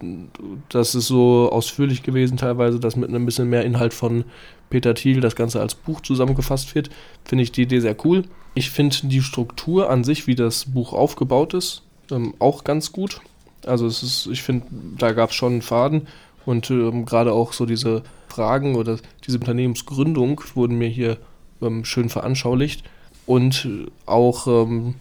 [0.70, 4.26] das ist so ausführlich gewesen teilweise, dass mit einem bisschen mehr Inhalt von
[4.70, 6.90] Peter Thiel das Ganze als Buch zusammengefasst wird,
[7.26, 8.24] finde ich die Idee sehr cool.
[8.54, 13.22] Ich finde die Struktur an sich, wie das Buch aufgebaut ist, ähm, auch ganz gut.
[13.68, 14.66] Also es ist, ich finde,
[14.98, 16.08] da gab es schon einen Faden
[16.46, 21.18] und ähm, gerade auch so diese Fragen oder diese Unternehmensgründung wurden mir hier
[21.62, 22.84] ähm, schön veranschaulicht
[23.26, 23.68] und
[24.06, 24.96] auch ähm,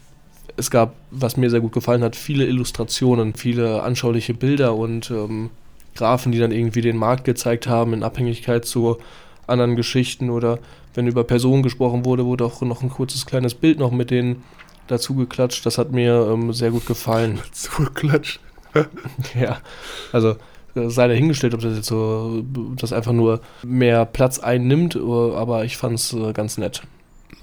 [0.57, 5.51] es gab, was mir sehr gut gefallen hat, viele Illustrationen, viele anschauliche Bilder und ähm,
[5.95, 8.97] Graphen, die dann irgendwie den Markt gezeigt haben in Abhängigkeit zu
[9.45, 10.59] anderen Geschichten oder
[10.93, 14.43] wenn über Personen gesprochen wurde, wurde auch noch ein kurzes kleines Bild noch mit denen
[14.87, 15.65] dazu geklatscht.
[15.65, 17.39] Das hat mir ähm, sehr gut gefallen.
[17.49, 18.39] Dazu geklatscht.
[19.39, 19.57] ja,
[20.11, 20.35] also
[20.75, 22.43] äh, sei dahingestellt, ob das jetzt so,
[22.75, 26.83] das einfach nur mehr Platz einnimmt, äh, aber ich fand es äh, ganz nett.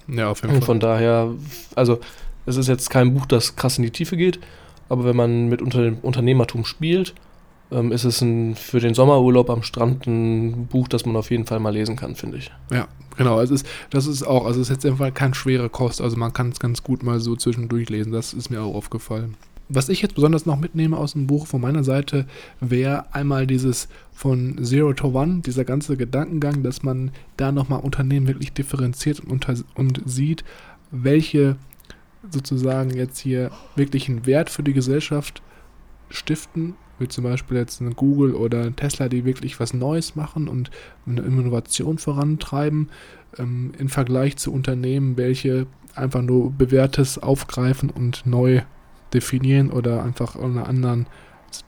[0.08, 0.62] Ja, auf jeden Fall.
[0.62, 1.30] Von daher,
[1.74, 2.00] also
[2.46, 4.38] es ist jetzt kein Buch, das krass in die Tiefe geht,
[4.88, 7.14] aber wenn man mit Unter Unternehmertum spielt,
[7.70, 11.46] ähm, ist es ein, für den Sommerurlaub am Strand ein Buch, das man auf jeden
[11.46, 12.50] Fall mal lesen kann, finde ich.
[12.70, 13.40] Ja, genau.
[13.40, 16.32] Es ist, das ist auch, also es ist jetzt einfach kein schwere Kost, also man
[16.32, 19.36] kann es ganz gut mal so zwischendurch lesen, das ist mir auch aufgefallen.
[19.68, 22.26] Was ich jetzt besonders noch mitnehme aus dem Buch von meiner Seite,
[22.60, 28.26] wäre einmal dieses von Zero to One, dieser ganze Gedankengang, dass man da nochmal Unternehmen
[28.26, 30.44] wirklich differenziert und, und sieht,
[30.90, 31.56] welche
[32.30, 35.42] sozusagen jetzt hier wirklich einen Wert für die Gesellschaft
[36.10, 40.46] stiften, wie zum Beispiel jetzt eine Google oder ein Tesla, die wirklich was Neues machen
[40.46, 40.70] und
[41.06, 42.90] eine Innovation vorantreiben,
[43.38, 48.62] ähm, im Vergleich zu Unternehmen, welche einfach nur Bewährtes aufgreifen und neu
[49.14, 51.06] definieren oder einfach in einer anderen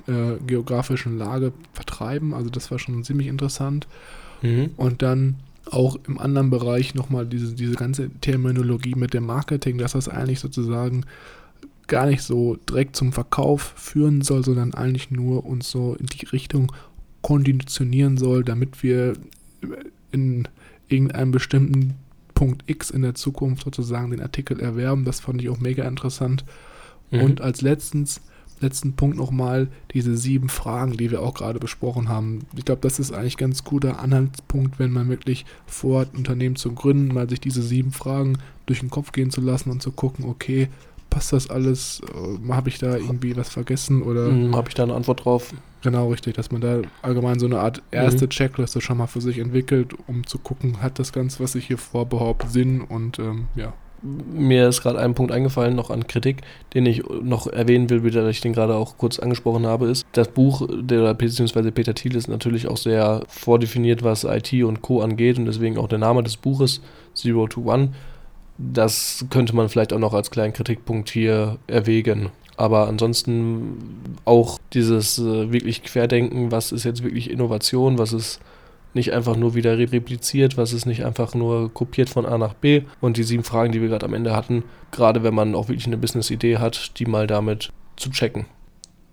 [0.06, 2.34] äh, geografischen Lage vertreiben.
[2.34, 3.86] Also das war schon ziemlich interessant.
[4.42, 4.70] Mhm.
[4.76, 5.36] Und dann
[5.70, 10.40] auch im anderen Bereich nochmal diese, diese ganze Terminologie mit dem Marketing, dass das eigentlich
[10.40, 11.04] sozusagen
[11.86, 16.26] gar nicht so direkt zum Verkauf führen soll, sondern eigentlich nur uns so in die
[16.26, 16.72] Richtung
[17.22, 19.14] konditionieren soll, damit wir
[20.12, 20.48] in
[20.88, 21.94] irgendeinem bestimmten
[22.34, 25.04] Punkt X in der Zukunft sozusagen den Artikel erwerben.
[25.04, 26.44] Das fand ich auch mega interessant.
[27.10, 27.20] Mhm.
[27.20, 28.20] Und als letztens,
[28.60, 32.46] letzten Punkt nochmal diese sieben Fragen, die wir auch gerade besprochen haben.
[32.56, 36.56] Ich glaube, das ist eigentlich ein ganz guter Anhaltspunkt, wenn man wirklich vorhat, ein Unternehmen
[36.56, 39.92] zu gründen, mal sich diese sieben Fragen durch den Kopf gehen zu lassen und zu
[39.92, 40.68] gucken, okay,
[41.10, 42.02] passt das alles?
[42.14, 44.28] Äh, Habe ich da irgendwie was vergessen oder?
[44.28, 45.54] Mhm, Habe ich da eine Antwort drauf?
[45.82, 48.30] Genau, richtig, dass man da allgemein so eine Art erste mhm.
[48.30, 51.78] Checkliste schon mal für sich entwickelt, um zu gucken, hat das Ganze, was ich hier
[51.78, 56.42] vorbehaupte, Sinn und ähm, ja mir ist gerade ein Punkt eingefallen, noch an Kritik,
[56.74, 60.28] den ich noch erwähnen will, weil ich den gerade auch kurz angesprochen habe, ist, das
[60.28, 65.00] Buch, der beziehungsweise Peter Thiel ist natürlich auch sehr vordefiniert, was IT und Co.
[65.00, 66.80] angeht und deswegen auch der Name des Buches,
[67.14, 67.92] Zero to One.
[68.58, 72.30] Das könnte man vielleicht auch noch als kleinen Kritikpunkt hier erwägen.
[72.56, 78.40] Aber ansonsten auch dieses äh, wirklich Querdenken, was ist jetzt wirklich Innovation, was ist
[78.96, 82.82] nicht einfach nur wieder repliziert, was ist nicht einfach nur kopiert von A nach B.
[83.00, 85.86] Und die sieben Fragen, die wir gerade am Ende hatten, gerade wenn man auch wirklich
[85.86, 88.46] eine Business-Idee hat, die mal damit zu checken.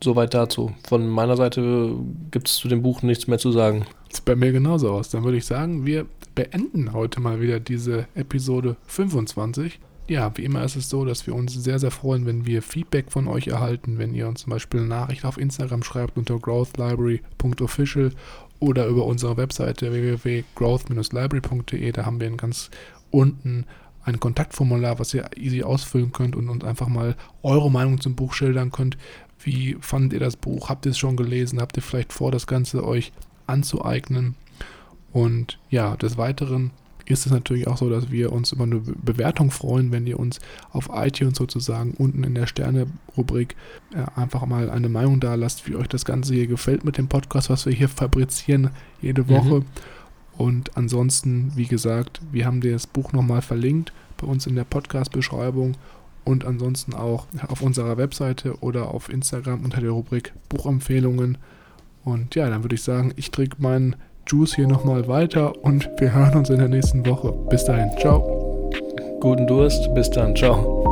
[0.04, 0.74] soweit dazu.
[0.88, 1.96] Von meiner Seite
[2.32, 3.86] gibt es zu dem Buch nichts mehr zu sagen.
[4.12, 5.10] Sieht bei mir genauso aus.
[5.10, 6.06] Dann würde ich sagen, wir
[6.36, 9.80] beenden heute mal wieder diese Episode 25.
[10.10, 13.10] Ja, wie immer ist es so, dass wir uns sehr, sehr freuen, wenn wir Feedback
[13.10, 18.12] von euch erhalten, wenn ihr uns zum Beispiel eine Nachricht auf Instagram schreibt unter growthlibrary.official
[18.64, 21.92] oder über unsere Webseite www.growth-library.de.
[21.92, 22.70] Da haben wir ganz
[23.12, 23.66] unten
[24.06, 28.34] ein Kontaktformular, was ihr easy ausfüllen könnt und uns einfach mal eure Meinung zum Buch
[28.34, 28.98] schildern könnt.
[29.40, 30.70] Wie fandet ihr das Buch?
[30.70, 31.60] Habt ihr es schon gelesen?
[31.60, 33.12] Habt ihr vielleicht vor, das Ganze euch
[33.48, 34.36] anzueignen?
[35.12, 36.72] Und ja, des Weiteren
[37.06, 40.40] ist es natürlich auch so, dass wir uns über eine Bewertung freuen, wenn ihr uns
[40.72, 43.56] auf iTunes sozusagen unten in der Sterne-Rubrik
[43.94, 47.10] äh, einfach mal eine Meinung da lasst, wie euch das Ganze hier gefällt mit dem
[47.10, 48.70] Podcast, was wir hier fabrizieren
[49.02, 49.60] jede Woche.
[49.60, 49.66] Mhm.
[50.38, 55.76] Und ansonsten, wie gesagt, wir haben das Buch nochmal verlinkt bei uns in der Podcast-Beschreibung
[56.24, 61.38] und ansonsten auch auf unserer Webseite oder auf Instagram unter der Rubrik Buchempfehlungen.
[62.04, 63.96] Und ja, dann würde ich sagen, ich trinke meinen
[64.28, 67.32] Juice hier nochmal weiter und wir hören uns in der nächsten Woche.
[67.50, 68.70] Bis dahin, ciao.
[69.20, 70.84] Guten Durst, bis dann, ciao.